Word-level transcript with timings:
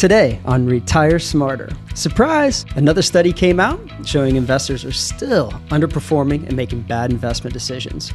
Today 0.00 0.40
on 0.46 0.64
Retire 0.64 1.18
Smarter. 1.18 1.68
Surprise! 1.94 2.64
Another 2.74 3.02
study 3.02 3.34
came 3.34 3.60
out 3.60 3.78
showing 4.02 4.36
investors 4.36 4.82
are 4.82 4.92
still 4.92 5.50
underperforming 5.68 6.46
and 6.46 6.56
making 6.56 6.80
bad 6.84 7.10
investment 7.10 7.52
decisions. 7.52 8.10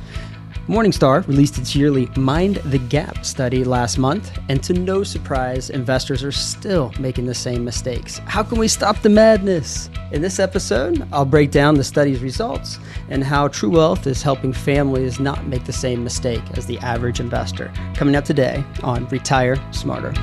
Morningstar 0.68 1.28
released 1.28 1.60
its 1.60 1.76
yearly 1.76 2.10
Mind 2.18 2.56
the 2.56 2.80
Gap 2.80 3.24
study 3.24 3.64
last 3.64 4.00
month, 4.00 4.36
and 4.50 4.64
to 4.64 4.74
no 4.74 5.04
surprise, 5.04 5.70
investors 5.70 6.24
are 6.24 6.32
still 6.32 6.92
making 7.00 7.28
the 7.28 7.36
same 7.36 7.64
mistakes. 7.64 8.18
How 8.26 8.42
can 8.42 8.58
we 8.58 8.68
stop 8.68 9.04
the 9.04 9.10
madness? 9.10 9.92
In 10.12 10.24
this 10.24 10.40
episode, 10.40 11.08
I'll 11.14 11.24
break 11.24 11.52
down 11.52 11.76
the 11.76 11.84
study's 11.84 12.24
results 12.24 12.80
and 13.10 13.24
how 13.24 13.48
True 13.50 13.70
Wealth 13.70 14.08
is 14.08 14.24
helping 14.24 14.54
families 14.54 15.20
not 15.20 15.46
make 15.46 15.66
the 15.66 15.72
same 15.72 16.04
mistake 16.04 16.42
as 16.58 16.66
the 16.66 16.80
average 16.80 17.20
investor. 17.20 17.72
Coming 17.94 18.16
up 18.16 18.26
today 18.26 18.64
on 18.82 19.08
Retire 19.10 19.64
Smarter. 19.72 20.16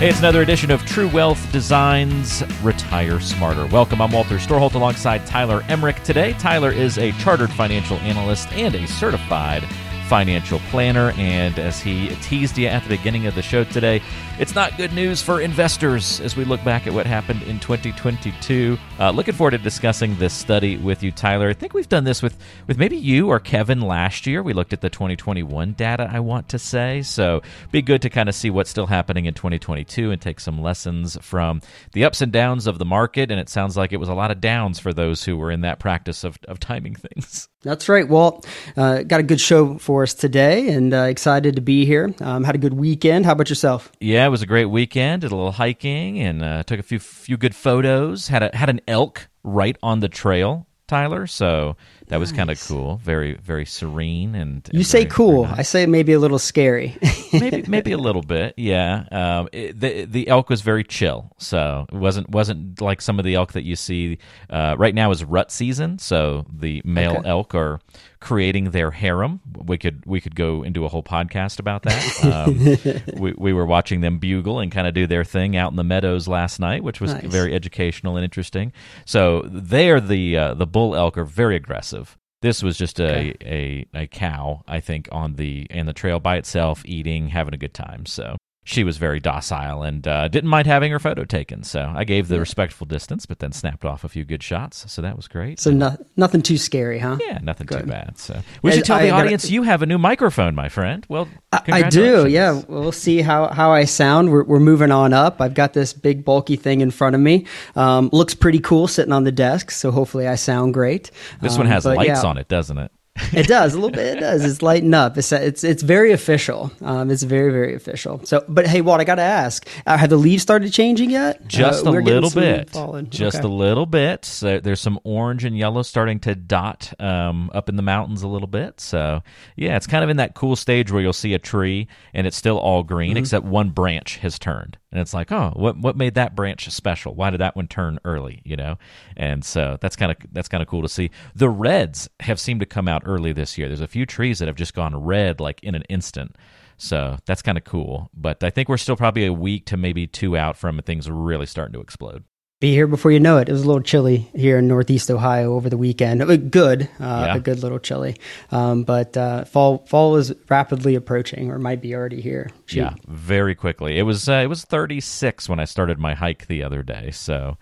Hey, 0.00 0.08
it's 0.08 0.20
another 0.20 0.40
edition 0.40 0.70
of 0.70 0.82
True 0.86 1.08
Wealth 1.08 1.52
Designs 1.52 2.42
Retire 2.62 3.20
Smarter. 3.20 3.66
Welcome, 3.66 4.00
I'm 4.00 4.10
Walter 4.12 4.36
Storholt 4.36 4.72
alongside 4.72 5.26
Tyler 5.26 5.60
Emrick. 5.64 6.02
Today, 6.04 6.32
Tyler 6.38 6.72
is 6.72 6.96
a 6.96 7.12
chartered 7.18 7.50
financial 7.50 7.98
analyst 7.98 8.50
and 8.54 8.74
a 8.74 8.86
certified 8.86 9.62
financial 10.10 10.58
planner. 10.70 11.12
And 11.12 11.56
as 11.60 11.80
he 11.80 12.08
teased 12.16 12.58
you 12.58 12.66
at 12.66 12.82
the 12.82 12.88
beginning 12.88 13.26
of 13.26 13.36
the 13.36 13.42
show 13.42 13.62
today, 13.62 14.02
it's 14.40 14.56
not 14.56 14.76
good 14.76 14.92
news 14.92 15.22
for 15.22 15.40
investors 15.40 16.20
as 16.20 16.34
we 16.34 16.44
look 16.44 16.64
back 16.64 16.88
at 16.88 16.92
what 16.92 17.06
happened 17.06 17.44
in 17.44 17.60
2022. 17.60 18.76
Uh, 18.98 19.12
looking 19.12 19.34
forward 19.34 19.52
to 19.52 19.58
discussing 19.58 20.16
this 20.16 20.34
study 20.34 20.76
with 20.78 21.04
you, 21.04 21.12
Tyler. 21.12 21.48
I 21.48 21.52
think 21.52 21.74
we've 21.74 21.88
done 21.88 22.02
this 22.02 22.22
with, 22.22 22.36
with 22.66 22.76
maybe 22.76 22.96
you 22.96 23.28
or 23.28 23.38
Kevin 23.38 23.82
last 23.82 24.26
year. 24.26 24.42
We 24.42 24.52
looked 24.52 24.72
at 24.72 24.80
the 24.80 24.90
2021 24.90 25.74
data, 25.74 26.10
I 26.12 26.18
want 26.18 26.48
to 26.48 26.58
say. 26.58 27.02
So 27.02 27.42
be 27.70 27.80
good 27.80 28.02
to 28.02 28.10
kind 28.10 28.28
of 28.28 28.34
see 28.34 28.50
what's 28.50 28.70
still 28.70 28.88
happening 28.88 29.26
in 29.26 29.34
2022 29.34 30.10
and 30.10 30.20
take 30.20 30.40
some 30.40 30.60
lessons 30.60 31.18
from 31.20 31.62
the 31.92 32.04
ups 32.04 32.20
and 32.20 32.32
downs 32.32 32.66
of 32.66 32.78
the 32.78 32.84
market. 32.84 33.30
And 33.30 33.38
it 33.38 33.48
sounds 33.48 33.76
like 33.76 33.92
it 33.92 34.00
was 34.00 34.08
a 34.08 34.14
lot 34.14 34.32
of 34.32 34.40
downs 34.40 34.80
for 34.80 34.92
those 34.92 35.22
who 35.22 35.36
were 35.36 35.52
in 35.52 35.60
that 35.60 35.78
practice 35.78 36.24
of, 36.24 36.36
of 36.48 36.58
timing 36.58 36.94
things. 36.96 37.48
That's 37.62 37.90
right. 37.90 38.08
Walt. 38.08 38.46
uh, 38.76 39.02
got 39.02 39.20
a 39.20 39.22
good 39.22 39.40
show 39.40 39.76
for 39.76 40.02
us 40.02 40.14
today 40.14 40.70
and 40.70 40.94
uh, 40.94 41.02
excited 41.02 41.56
to 41.56 41.62
be 41.62 41.84
here. 41.84 42.14
Um, 42.20 42.42
had 42.44 42.54
a 42.54 42.58
good 42.58 42.72
weekend. 42.72 43.26
How 43.26 43.32
about 43.32 43.50
yourself? 43.50 43.92
Yeah, 44.00 44.24
it 44.24 44.30
was 44.30 44.40
a 44.40 44.46
great 44.46 44.64
weekend. 44.66 45.22
Did 45.22 45.32
a 45.32 45.36
little 45.36 45.52
hiking 45.52 46.18
and 46.20 46.42
uh, 46.42 46.62
took 46.62 46.80
a 46.80 46.82
few 46.82 46.98
few 46.98 47.36
good 47.36 47.54
photos. 47.54 48.28
Had 48.28 48.42
a 48.42 48.56
had 48.56 48.70
an 48.70 48.80
elk 48.88 49.28
right 49.44 49.76
on 49.82 50.00
the 50.00 50.08
trail, 50.08 50.66
Tyler. 50.88 51.26
So 51.26 51.76
that 52.10 52.16
nice. 52.16 52.20
was 52.20 52.32
kind 52.32 52.50
of 52.50 52.60
cool. 52.66 52.96
Very 52.96 53.34
very 53.34 53.64
serene 53.64 54.34
and. 54.34 54.68
You 54.72 54.82
say 54.82 55.04
cool. 55.04 55.44
Nice. 55.44 55.58
I 55.58 55.62
say 55.62 55.86
maybe 55.86 56.12
a 56.12 56.18
little 56.18 56.40
scary. 56.40 56.98
maybe 57.32 57.62
maybe 57.68 57.92
a 57.92 57.98
little 57.98 58.22
bit. 58.22 58.54
Yeah. 58.56 59.04
Um, 59.12 59.48
it, 59.52 59.78
the 59.78 60.06
the 60.06 60.26
elk 60.26 60.50
was 60.50 60.60
very 60.60 60.82
chill. 60.82 61.30
So 61.38 61.86
it 61.92 61.96
wasn't 61.96 62.28
wasn't 62.28 62.80
like 62.80 63.00
some 63.00 63.20
of 63.20 63.24
the 63.24 63.36
elk 63.36 63.52
that 63.52 63.62
you 63.62 63.76
see 63.76 64.18
uh, 64.50 64.74
right 64.76 64.94
now 64.94 65.12
is 65.12 65.22
rut 65.22 65.52
season. 65.52 66.00
So 66.00 66.46
the 66.52 66.82
male 66.84 67.18
okay. 67.18 67.28
elk 67.28 67.54
are 67.54 67.80
creating 68.20 68.70
their 68.70 68.90
harem. 68.90 69.40
We 69.64 69.78
could 69.78 70.04
we 70.06 70.20
could 70.20 70.34
go 70.34 70.62
into 70.62 70.84
a 70.84 70.88
whole 70.88 71.02
podcast 71.02 71.58
about 71.58 71.82
that. 71.84 72.00
Um, 72.30 73.18
we 73.20 73.32
we 73.36 73.52
were 73.52 73.66
watching 73.66 74.02
them 74.02 74.18
bugle 74.18 74.60
and 74.60 74.70
kind 74.70 74.86
of 74.86 74.94
do 74.94 75.06
their 75.06 75.24
thing 75.24 75.56
out 75.56 75.72
in 75.72 75.76
the 75.76 75.84
meadows 75.84 76.28
last 76.28 76.60
night, 76.60 76.84
which 76.84 77.00
was 77.00 77.12
nice. 77.12 77.24
very 77.24 77.54
educational 77.54 78.16
and 78.16 78.24
interesting. 78.24 78.72
So 79.04 79.42
they 79.50 79.90
are 79.90 80.00
the 80.00 80.36
uh, 80.36 80.54
the 80.54 80.66
bull 80.66 80.94
elk 80.94 81.16
are 81.18 81.24
very 81.24 81.56
aggressive. 81.56 82.16
This 82.42 82.62
was 82.62 82.76
just 82.76 83.00
a, 83.00 83.30
okay. 83.30 83.86
a 83.94 84.02
a 84.02 84.06
cow, 84.06 84.62
I 84.68 84.80
think, 84.80 85.08
on 85.10 85.34
the 85.34 85.66
in 85.70 85.86
the 85.86 85.92
trail 85.92 86.20
by 86.20 86.36
itself, 86.36 86.82
eating, 86.84 87.28
having 87.28 87.54
a 87.54 87.58
good 87.58 87.74
time. 87.74 88.06
So 88.06 88.36
she 88.70 88.84
was 88.84 88.98
very 88.98 89.18
docile 89.18 89.82
and 89.82 90.06
uh, 90.06 90.28
didn't 90.28 90.48
mind 90.48 90.68
having 90.68 90.92
her 90.92 91.00
photo 91.00 91.24
taken. 91.24 91.64
So 91.64 91.92
I 91.92 92.04
gave 92.04 92.28
the 92.28 92.36
yeah. 92.36 92.40
respectful 92.40 92.86
distance, 92.86 93.26
but 93.26 93.40
then 93.40 93.50
snapped 93.50 93.84
off 93.84 94.04
a 94.04 94.08
few 94.08 94.24
good 94.24 94.44
shots. 94.44 94.90
So 94.90 95.02
that 95.02 95.16
was 95.16 95.26
great. 95.26 95.58
So 95.58 95.72
no, 95.72 95.96
nothing 96.16 96.40
too 96.40 96.56
scary, 96.56 97.00
huh? 97.00 97.18
Yeah, 97.20 97.38
nothing 97.42 97.66
good. 97.66 97.80
too 97.80 97.86
bad. 97.86 98.16
So 98.16 98.40
we 98.62 98.70
should 98.70 98.84
tell 98.84 98.98
I, 98.98 99.06
the 99.06 99.10
I 99.10 99.20
audience 99.20 99.44
gotta, 99.44 99.54
you 99.54 99.62
have 99.64 99.82
a 99.82 99.86
new 99.86 99.98
microphone, 99.98 100.54
my 100.54 100.68
friend. 100.68 101.04
Well, 101.08 101.28
I 101.52 101.90
do. 101.90 102.28
Yeah, 102.28 102.62
we'll 102.68 102.92
see 102.92 103.22
how, 103.22 103.48
how 103.48 103.72
I 103.72 103.84
sound. 103.86 104.30
We're, 104.30 104.44
we're 104.44 104.60
moving 104.60 104.92
on 104.92 105.12
up. 105.12 105.40
I've 105.40 105.54
got 105.54 105.72
this 105.72 105.92
big 105.92 106.24
bulky 106.24 106.54
thing 106.54 106.80
in 106.80 106.92
front 106.92 107.16
of 107.16 107.20
me. 107.20 107.46
Um, 107.74 108.08
looks 108.12 108.34
pretty 108.34 108.60
cool 108.60 108.86
sitting 108.86 109.12
on 109.12 109.24
the 109.24 109.32
desk. 109.32 109.72
So 109.72 109.90
hopefully 109.90 110.28
I 110.28 110.36
sound 110.36 110.74
great. 110.74 111.10
This 111.40 111.54
um, 111.54 111.58
one 111.58 111.66
has 111.66 111.84
lights 111.86 112.22
yeah. 112.22 112.22
on 112.22 112.38
it, 112.38 112.46
doesn't 112.46 112.78
it? 112.78 112.92
It 113.32 113.46
does 113.46 113.74
a 113.74 113.76
little 113.76 113.90
bit. 113.90 114.18
It 114.18 114.20
does. 114.20 114.44
It's 114.44 114.62
lighting 114.62 114.94
up. 114.94 115.16
It's 115.18 115.32
it's 115.32 115.64
it's 115.64 115.82
very 115.82 116.12
official. 116.12 116.70
Um, 116.80 117.10
it's 117.10 117.22
very 117.22 117.52
very 117.52 117.74
official. 117.74 118.20
So, 118.24 118.44
but 118.48 118.66
hey, 118.66 118.80
Walt, 118.80 119.00
I 119.00 119.04
got 119.04 119.16
to 119.16 119.22
ask: 119.22 119.68
uh, 119.86 119.96
Have 119.96 120.10
the 120.10 120.16
leaves 120.16 120.42
started 120.42 120.72
changing 120.72 121.10
yet? 121.10 121.46
Just 121.46 121.86
uh, 121.86 121.90
a 121.90 121.92
little 121.92 122.30
bit. 122.30 122.72
Just 123.10 123.38
okay. 123.38 123.46
a 123.46 123.50
little 123.50 123.86
bit. 123.86 124.24
So 124.24 124.60
there's 124.60 124.80
some 124.80 124.98
orange 125.04 125.44
and 125.44 125.56
yellow 125.56 125.82
starting 125.82 126.20
to 126.20 126.34
dot 126.34 126.92
um, 127.00 127.50
up 127.54 127.68
in 127.68 127.76
the 127.76 127.82
mountains 127.82 128.22
a 128.22 128.28
little 128.28 128.48
bit. 128.48 128.80
So 128.80 129.22
yeah, 129.56 129.76
it's 129.76 129.86
kind 129.86 130.04
of 130.04 130.10
in 130.10 130.16
that 130.18 130.34
cool 130.34 130.56
stage 130.56 130.90
where 130.90 131.02
you'll 131.02 131.12
see 131.12 131.34
a 131.34 131.38
tree 131.38 131.88
and 132.14 132.26
it's 132.26 132.36
still 132.36 132.58
all 132.58 132.82
green 132.82 133.10
mm-hmm. 133.10 133.18
except 133.18 133.46
one 133.46 133.70
branch 133.70 134.18
has 134.18 134.38
turned 134.38 134.78
and 134.92 135.00
it's 135.00 135.14
like 135.14 135.30
oh 135.30 135.52
what 135.56 135.76
what 135.78 135.96
made 135.96 136.14
that 136.14 136.34
branch 136.34 136.68
special? 136.70 137.14
Why 137.14 137.30
did 137.30 137.40
that 137.40 137.56
one 137.56 137.68
turn 137.68 137.98
early? 138.04 138.42
You 138.44 138.56
know? 138.56 138.78
And 139.16 139.44
so 139.44 139.78
that's 139.80 139.96
kind 139.96 140.12
of 140.12 140.18
that's 140.32 140.48
kind 140.48 140.62
of 140.62 140.68
cool 140.68 140.82
to 140.82 140.88
see. 140.88 141.10
The 141.34 141.48
reds 141.48 142.08
have 142.20 142.40
seemed 142.40 142.60
to 142.60 142.66
come 142.66 142.88
out 142.88 143.02
early 143.04 143.32
this 143.32 143.56
year. 143.58 143.68
There's 143.68 143.80
a 143.80 143.88
few 143.88 144.06
trees 144.06 144.38
that 144.38 144.48
have 144.48 144.56
just 144.56 144.74
gone 144.74 144.96
red 145.02 145.40
like 145.40 145.62
in 145.62 145.74
an 145.74 145.82
instant. 145.88 146.36
So 146.76 147.18
that's 147.26 147.42
kind 147.42 147.58
of 147.58 147.64
cool. 147.64 148.10
But 148.14 148.42
i 148.42 148.50
think 148.50 148.68
we're 148.68 148.76
still 148.78 148.96
probably 148.96 149.26
a 149.26 149.32
week 149.32 149.66
to 149.66 149.76
maybe 149.76 150.06
two 150.06 150.36
out 150.36 150.56
from 150.56 150.80
things 150.82 151.10
really 151.10 151.46
starting 151.46 151.74
to 151.74 151.80
explode 151.80 152.24
be 152.60 152.72
here 152.72 152.86
before 152.86 153.10
you 153.10 153.18
know 153.18 153.38
it. 153.38 153.48
It 153.48 153.52
was 153.52 153.62
a 153.62 153.66
little 153.66 153.82
chilly 153.82 154.30
here 154.34 154.58
in 154.58 154.68
Northeast 154.68 155.10
Ohio 155.10 155.54
over 155.54 155.70
the 155.70 155.78
weekend. 155.78 156.50
Good, 156.52 156.82
uh, 157.00 157.24
yeah. 157.26 157.36
a 157.36 157.40
good 157.40 157.62
little 157.62 157.78
chilly. 157.78 158.16
Um, 158.52 158.84
but 158.84 159.16
uh, 159.16 159.46
fall 159.46 159.78
fall 159.86 160.16
is 160.16 160.32
rapidly 160.48 160.94
approaching, 160.94 161.50
or 161.50 161.58
might 161.58 161.80
be 161.80 161.94
already 161.94 162.20
here. 162.20 162.50
Shoot. 162.66 162.80
Yeah, 162.80 162.94
very 163.08 163.54
quickly. 163.54 163.98
It 163.98 164.02
was 164.02 164.28
uh, 164.28 164.34
it 164.44 164.48
was 164.48 164.64
36 164.64 165.48
when 165.48 165.58
I 165.58 165.64
started 165.64 165.98
my 165.98 166.14
hike 166.14 166.46
the 166.46 166.62
other 166.62 166.82
day. 166.82 167.10
So 167.12 167.56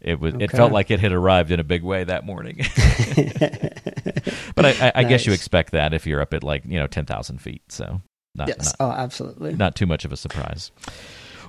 it 0.00 0.20
was 0.20 0.34
okay. 0.34 0.44
it 0.44 0.52
felt 0.52 0.70
like 0.70 0.90
it 0.92 1.00
had 1.00 1.12
arrived 1.12 1.50
in 1.50 1.58
a 1.58 1.64
big 1.64 1.82
way 1.82 2.04
that 2.04 2.24
morning. 2.24 2.58
but 4.54 4.64
I, 4.64 4.70
I, 4.70 4.92
I 4.94 5.02
nice. 5.02 5.08
guess 5.08 5.26
you 5.26 5.32
expect 5.32 5.72
that 5.72 5.92
if 5.92 6.06
you're 6.06 6.20
up 6.20 6.32
at 6.32 6.44
like 6.44 6.64
you 6.64 6.78
know 6.78 6.86
10,000 6.86 7.38
feet. 7.38 7.62
So 7.72 8.02
not, 8.36 8.46
yes, 8.46 8.74
not, 8.78 8.88
oh, 8.88 8.92
absolutely, 8.92 9.54
not 9.54 9.74
too 9.74 9.86
much 9.86 10.04
of 10.04 10.12
a 10.12 10.16
surprise. 10.16 10.70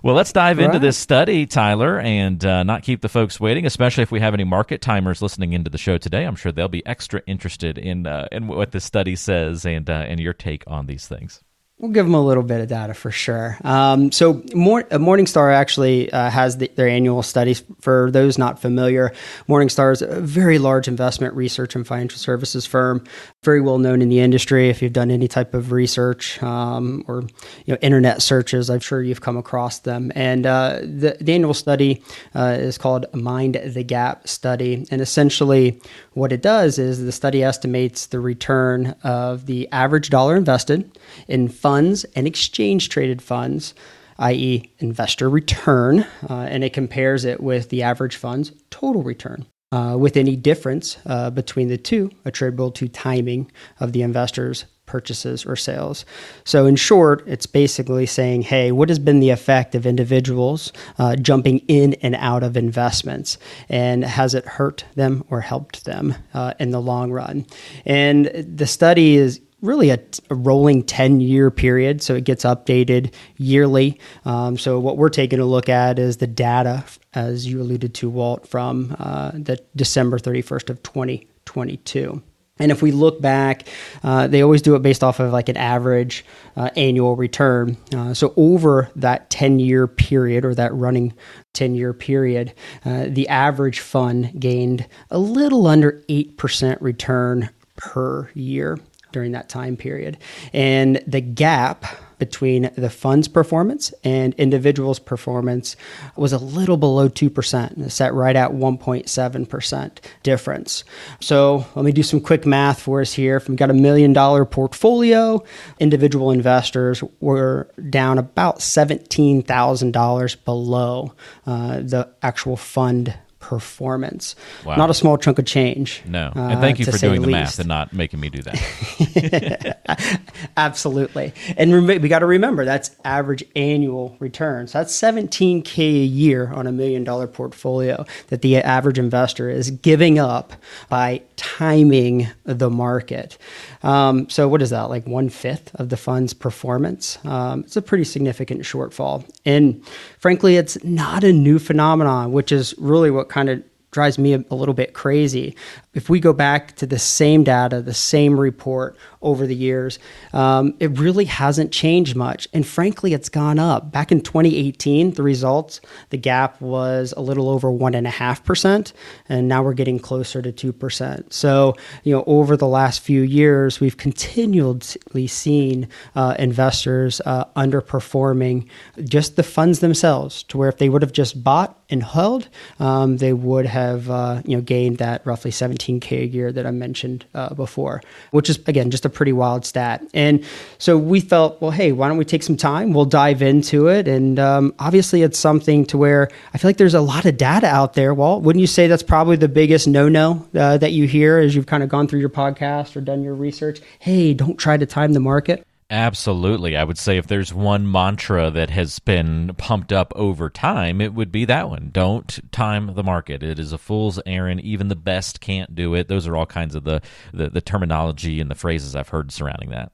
Well, 0.05 0.13
let's 0.13 0.31
dive 0.31 0.59
into 0.59 0.77
this 0.77 0.99
study, 0.99 1.47
Tyler, 1.47 1.99
and 1.99 2.45
uh, 2.45 2.61
not 2.61 2.83
keep 2.83 3.01
the 3.01 3.09
folks 3.09 3.39
waiting. 3.39 3.65
Especially 3.65 4.03
if 4.03 4.11
we 4.11 4.19
have 4.19 4.35
any 4.35 4.43
market 4.43 4.79
timers 4.79 5.19
listening 5.19 5.53
into 5.53 5.71
the 5.71 5.79
show 5.79 5.97
today, 5.97 6.25
I'm 6.25 6.35
sure 6.35 6.51
they'll 6.51 6.67
be 6.67 6.85
extra 6.85 7.23
interested 7.25 7.79
in 7.79 8.05
uh, 8.05 8.27
in 8.31 8.45
what 8.45 8.71
this 8.71 8.85
study 8.85 9.15
says 9.15 9.65
and 9.65 9.89
uh, 9.89 10.05
and 10.07 10.19
your 10.19 10.33
take 10.33 10.63
on 10.67 10.85
these 10.85 11.07
things. 11.07 11.41
We'll 11.77 11.91
give 11.91 12.05
them 12.05 12.13
a 12.13 12.23
little 12.23 12.41
bit 12.41 12.61
of 12.61 12.69
data 12.69 12.93
for 12.93 13.11
sure. 13.11 13.57
Um, 13.61 14.09
so, 14.13 14.41
Mor- 14.53 14.87
uh, 14.91 14.97
Morningstar 14.97 15.53
actually 15.53 16.09
uh, 16.09 16.29
has 16.29 16.57
the, 16.57 16.71
their 16.73 16.87
annual 16.87 17.21
studies. 17.21 17.65
For 17.81 18.09
those 18.11 18.37
not 18.37 18.61
familiar, 18.61 19.11
Morningstar 19.49 19.91
is 19.91 20.01
a 20.01 20.21
very 20.21 20.57
large 20.57 20.87
investment 20.87 21.33
research 21.33 21.75
and 21.75 21.85
financial 21.85 22.17
services 22.17 22.65
firm, 22.65 23.03
very 23.43 23.59
well 23.59 23.77
known 23.77 24.01
in 24.01 24.07
the 24.07 24.21
industry. 24.21 24.69
If 24.69 24.81
you've 24.81 24.93
done 24.93 25.11
any 25.11 25.27
type 25.27 25.53
of 25.53 25.73
research 25.73 26.41
um, 26.41 27.03
or 27.09 27.23
you 27.65 27.73
know 27.73 27.77
internet 27.81 28.21
searches, 28.21 28.69
I'm 28.69 28.79
sure 28.79 29.03
you've 29.03 29.19
come 29.19 29.35
across 29.35 29.79
them. 29.79 30.13
And 30.15 30.45
uh, 30.45 30.79
the, 30.81 31.17
the, 31.19 31.33
annual 31.33 31.53
study 31.53 32.01
uh, 32.33 32.55
is 32.57 32.77
called 32.77 33.13
Mind 33.13 33.55
the 33.55 33.83
Gap 33.83 34.29
Study, 34.29 34.87
and 34.91 35.01
essentially 35.01 35.81
what 36.13 36.31
it 36.31 36.41
does 36.41 36.79
is 36.79 37.03
the 37.03 37.11
study 37.11 37.43
estimates 37.43 38.05
the 38.05 38.21
return 38.21 38.95
of 39.03 39.45
the 39.45 39.67
average 39.73 40.09
dollar 40.09 40.37
invested 40.37 40.89
in 41.27 41.49
funds 41.65 42.03
and 42.15 42.27
exchange 42.27 42.89
traded 42.89 43.23
funds, 43.23 43.73
i.e., 44.19 44.71
investor 44.77 45.27
return, 45.27 46.05
uh, 46.29 46.45
and 46.47 46.63
it 46.63 46.73
compares 46.73 47.25
it 47.25 47.41
with 47.41 47.69
the 47.69 47.81
average 47.81 48.17
fund's 48.17 48.51
total 48.69 49.01
return. 49.01 49.47
Uh, 49.71 49.97
with 49.97 50.15
any 50.15 50.35
difference 50.35 50.97
uh, 51.07 51.29
between 51.31 51.67
the 51.67 51.77
two 51.77 52.09
attributable 52.23 52.69
to 52.71 52.87
timing 52.87 53.51
of 53.79 53.93
the 53.93 54.03
investor's 54.03 54.65
purchases 54.85 55.45
or 55.45 55.55
sales. 55.55 56.05
So, 56.43 56.65
in 56.67 56.75
short, 56.75 57.23
it's 57.27 57.47
basically 57.47 58.05
saying, 58.05 58.43
hey, 58.43 58.71
what 58.71 58.89
has 58.89 58.99
been 58.99 59.19
the 59.19 59.31
effect 59.31 59.73
of 59.75 59.85
individuals 59.85 60.71
uh, 60.99 61.15
jumping 61.15 61.59
in 61.67 61.95
and 61.95 62.15
out 62.15 62.43
of 62.43 62.55
investments? 62.55 63.37
And 63.67 64.05
has 64.05 64.35
it 64.35 64.45
hurt 64.45 64.85
them 64.93 65.23
or 65.29 65.41
helped 65.41 65.85
them 65.85 66.13
uh, 66.33 66.53
in 66.59 66.69
the 66.69 66.79
long 66.79 67.11
run? 67.11 67.47
And 67.85 68.27
the 68.27 68.67
study 68.67 69.15
is 69.15 69.41
really 69.65 69.89
a, 69.89 69.99
rolling 70.29 70.83
10 70.83 71.21
year 71.21 71.51
period 71.51 72.01
so 72.01 72.15
it 72.15 72.23
gets 72.23 72.43
updated 72.43 73.13
yearly. 73.37 73.99
Um, 74.23 74.57
so 74.57 74.79
what 74.79 74.97
we're 74.97 75.09
taking 75.09 75.39
a 75.39 75.45
look 75.45 75.69
at 75.69 75.99
is 75.99 76.17
the 76.17 76.27
data 76.27 76.83
as 77.13 77.45
you 77.45 77.61
alluded 77.61 77.93
to 77.95 78.09
walt 78.09 78.47
from 78.47 78.95
uh, 78.99 79.31
the 79.33 79.59
december 79.75 80.19
31st 80.19 80.69
of 80.69 80.83
2022 80.83 82.21
And 82.57 82.71
if 82.71 82.81
we 82.81 82.91
look 82.91 83.21
back, 83.21 83.67
uh, 84.03 84.27
they 84.27 84.41
always 84.41 84.61
do 84.61 84.75
it 84.75 84.81
based 84.81 85.03
off 85.03 85.19
of 85.19 85.33
like 85.33 85.49
an 85.49 85.57
average 85.57 86.25
uh, 86.55 86.69
annual 86.77 87.15
return. 87.15 87.77
Uh, 87.93 88.13
so 88.13 88.33
over 88.37 88.89
that 88.95 89.29
10 89.29 89.59
year 89.59 89.87
period 89.87 90.45
or 90.45 90.55
that 90.55 90.73
running 90.73 91.13
10 91.53 91.75
year 91.75 91.93
period, 91.93 92.53
uh, 92.85 93.05
the 93.07 93.27
average 93.27 93.79
fund 93.79 94.39
gained 94.39 94.87
a 95.09 95.19
little 95.19 95.67
under 95.67 96.03
8% 96.07 96.77
return 96.81 97.49
per 97.75 98.29
year 98.33 98.79
during 99.15 99.31
that 99.31 99.47
time 99.47 99.77
period. 99.77 100.17
And 100.51 101.01
the 101.07 101.21
gap 101.21 101.85
between 102.19 102.69
the 102.75 102.89
fund's 102.89 103.29
performance 103.29 103.93
and 104.03 104.33
individuals' 104.33 104.99
performance 104.99 105.77
was 106.17 106.33
a 106.33 106.37
little 106.37 106.75
below 106.75 107.07
2%, 107.07 107.77
It 107.77 107.89
set 107.91 108.13
right 108.13 108.35
at 108.35 108.51
1.7% 108.51 109.91
difference. 110.21 110.83
So 111.21 111.65
let 111.75 111.85
me 111.85 111.93
do 111.93 112.03
some 112.03 112.19
quick 112.19 112.45
math 112.45 112.81
for 112.81 112.99
us 112.99 113.13
here. 113.13 113.37
If 113.37 113.47
we've 113.47 113.57
got 113.57 113.69
a 113.69 113.73
million 113.73 114.11
dollar 114.11 114.43
portfolio, 114.43 115.41
individual 115.79 116.31
investors 116.31 117.01
were 117.21 117.69
down 117.89 118.17
about 118.17 118.59
$17,000 118.59 120.43
below 120.43 121.13
uh, 121.45 121.77
the 121.77 122.09
actual 122.21 122.57
fund 122.57 123.17
performance. 123.45 124.35
Wow. 124.65 124.75
Not 124.75 124.89
a 124.89 124.93
small 124.95 125.19
chunk 125.19 125.37
of 125.37 125.45
change. 125.45 126.01
No. 126.07 126.31
Uh, 126.35 126.39
and 126.49 126.61
thank 126.61 126.79
you 126.79 126.85
for 126.85 126.97
doing 126.97 127.21
the 127.21 127.27
least. 127.27 127.31
math 127.31 127.59
and 127.59 127.67
not 127.67 127.93
making 127.93 128.19
me 128.19 128.29
do 128.31 128.41
that. 128.41 130.19
Absolutely. 130.57 131.31
And 131.55 131.87
re- 131.87 131.99
we 131.99 132.09
got 132.09 132.19
to 132.19 132.25
remember 132.25 132.65
that's 132.65 132.89
average 133.05 133.43
annual 133.55 134.17
return. 134.19 134.65
So 134.65 134.79
that's 134.79 134.99
17K 134.99 135.77
a 135.77 136.05
year 136.05 136.51
on 136.51 136.65
a 136.65 136.71
million 136.71 137.03
dollar 137.03 137.27
portfolio 137.27 138.03
that 138.29 138.41
the 138.41 138.57
average 138.57 138.97
investor 138.97 139.47
is 139.47 139.69
giving 139.69 140.17
up 140.17 140.53
by 140.89 141.21
timing 141.35 142.27
the 142.45 142.71
market. 142.71 143.37
Um, 143.83 144.27
so 144.29 144.47
what 144.47 144.63
is 144.63 144.71
that? 144.71 144.89
Like 144.89 145.05
one 145.05 145.29
fifth 145.29 145.75
of 145.75 145.89
the 145.89 145.97
fund's 145.97 146.33
performance? 146.33 147.19
Um, 147.23 147.59
it's 147.59 147.75
a 147.75 147.81
pretty 147.83 148.05
significant 148.05 148.61
shortfall. 148.61 149.23
And 149.45 149.85
frankly, 150.17 150.55
it's 150.55 150.83
not 150.83 151.23
a 151.23 151.31
new 151.31 151.59
phenomenon, 151.59 152.31
which 152.31 152.51
is 152.51 152.73
really 152.79 153.11
what 153.11 153.29
kind 153.35 153.49
of 153.49 153.61
drives 153.95 154.19
me 154.19 154.33
a, 154.33 154.55
little 154.55 154.73
bit 154.73 154.93
crazy. 154.93 155.55
If 155.93 156.09
we 156.09 156.19
go 156.19 156.33
back 156.33 156.75
to 156.75 156.85
the 156.85 156.99
same 156.99 157.45
data, 157.45 157.81
the 157.81 157.93
same 157.93 158.37
report 158.37 158.97
over 159.21 159.47
the 159.47 159.55
years, 159.55 159.99
um, 160.33 160.75
it 160.81 160.99
really 160.99 161.23
hasn't 161.23 161.71
changed 161.71 162.13
much. 162.13 162.45
And 162.51 162.67
frankly, 162.67 163.13
it's 163.13 163.29
gone 163.29 163.57
up. 163.57 163.93
Back 163.93 164.11
in 164.11 164.19
2018, 164.19 165.11
the 165.11 165.23
results, 165.23 165.79
the 166.09 166.17
gap 166.17 166.59
was 166.59 167.13
a 167.15 167.21
little 167.21 167.47
over 167.47 167.69
1.5%, 167.69 168.91
and 169.29 169.47
now 169.47 169.63
we're 169.63 169.73
getting 169.73 169.97
closer 169.97 170.41
to 170.41 170.51
2%. 170.51 171.31
So, 171.31 171.73
you 172.03 172.13
know, 172.13 172.25
over 172.27 172.57
the 172.57 172.67
last 172.67 172.99
few 172.99 173.21
years, 173.21 173.79
we've 173.79 173.95
continually 173.95 175.27
seen 175.27 175.87
uh, 176.17 176.35
investors 176.37 177.21
uh, 177.25 177.45
underperforming 177.55 178.67
just 179.05 179.37
the 179.37 179.43
funds 179.43 179.79
themselves 179.79 180.43
to 180.43 180.57
where 180.57 180.67
if 180.67 180.79
they 180.79 180.89
would 180.89 181.01
have 181.01 181.13
just 181.13 181.41
bought 181.41 181.79
and 181.89 182.03
held, 182.03 182.49
um, 182.79 183.17
they 183.17 183.33
would 183.33 183.65
have, 183.65 183.84
uh, 183.85 184.41
you 184.45 184.55
know, 184.55 184.61
gained 184.61 184.97
that 184.97 185.25
roughly 185.25 185.51
17K 185.51 186.21
a 186.21 186.25
year 186.25 186.51
that 186.51 186.65
I 186.65 186.71
mentioned 186.71 187.25
uh, 187.33 187.53
before, 187.53 188.01
which 188.31 188.49
is, 188.49 188.57
again, 188.67 188.91
just 188.91 189.05
a 189.05 189.09
pretty 189.09 189.33
wild 189.33 189.65
stat. 189.65 190.03
And 190.13 190.43
so 190.77 190.97
we 190.97 191.19
felt, 191.19 191.61
well, 191.61 191.71
hey, 191.71 191.91
why 191.91 192.07
don't 192.07 192.17
we 192.17 192.25
take 192.25 192.43
some 192.43 192.57
time? 192.57 192.93
We'll 192.93 193.05
dive 193.05 193.41
into 193.41 193.87
it. 193.87 194.07
And 194.07 194.39
um, 194.39 194.73
obviously, 194.79 195.21
it's 195.21 195.39
something 195.39 195.85
to 195.87 195.97
where 195.97 196.29
I 196.53 196.57
feel 196.57 196.69
like 196.69 196.77
there's 196.77 196.93
a 196.93 197.01
lot 197.01 197.25
of 197.25 197.37
data 197.37 197.67
out 197.67 197.93
there. 197.93 198.13
Well, 198.13 198.41
wouldn't 198.41 198.61
you 198.61 198.67
say 198.67 198.87
that's 198.87 199.03
probably 199.03 199.35
the 199.35 199.49
biggest 199.49 199.87
no 199.87 200.09
no 200.09 200.47
uh, 200.55 200.77
that 200.77 200.91
you 200.91 201.07
hear 201.07 201.37
as 201.37 201.55
you've 201.55 201.67
kind 201.67 201.83
of 201.83 201.89
gone 201.89 202.07
through 202.07 202.19
your 202.19 202.29
podcast 202.29 202.95
or 202.95 203.01
done 203.01 203.23
your 203.23 203.35
research? 203.35 203.81
Hey, 203.99 204.33
don't 204.33 204.57
try 204.57 204.77
to 204.77 204.85
time 204.85 205.13
the 205.13 205.19
market. 205.19 205.65
Absolutely. 205.91 206.75
I 206.75 206.83
would 206.83 206.97
say 206.97 207.17
if 207.17 207.27
there's 207.27 207.53
one 207.53 207.89
mantra 207.89 208.49
that 208.49 208.71
has 208.71 208.97
been 208.97 209.53
pumped 209.55 209.93
up 209.93 210.11
over 210.15 210.49
time, 210.49 210.99
it 210.99 211.13
would 211.13 211.31
be 211.31 211.45
that 211.45 211.69
one. 211.69 211.89
Don't 211.91 212.39
time 212.51 212.95
the 212.95 213.03
market. 213.03 213.43
It 213.43 213.59
is 213.59 213.71
a 213.71 213.77
fool's 213.77 214.19
errand. 214.25 214.61
Even 214.61 214.87
the 214.87 214.95
best 214.95 215.41
can't 215.41 215.75
do 215.75 215.93
it. 215.93 216.07
Those 216.07 216.25
are 216.27 216.35
all 216.35 216.47
kinds 216.47 216.73
of 216.73 216.85
the, 216.85 217.01
the, 217.33 217.49
the 217.51 217.61
terminology 217.61 218.41
and 218.41 218.49
the 218.49 218.55
phrases 218.55 218.95
I've 218.95 219.09
heard 219.09 219.31
surrounding 219.31 219.69
that. 219.69 219.91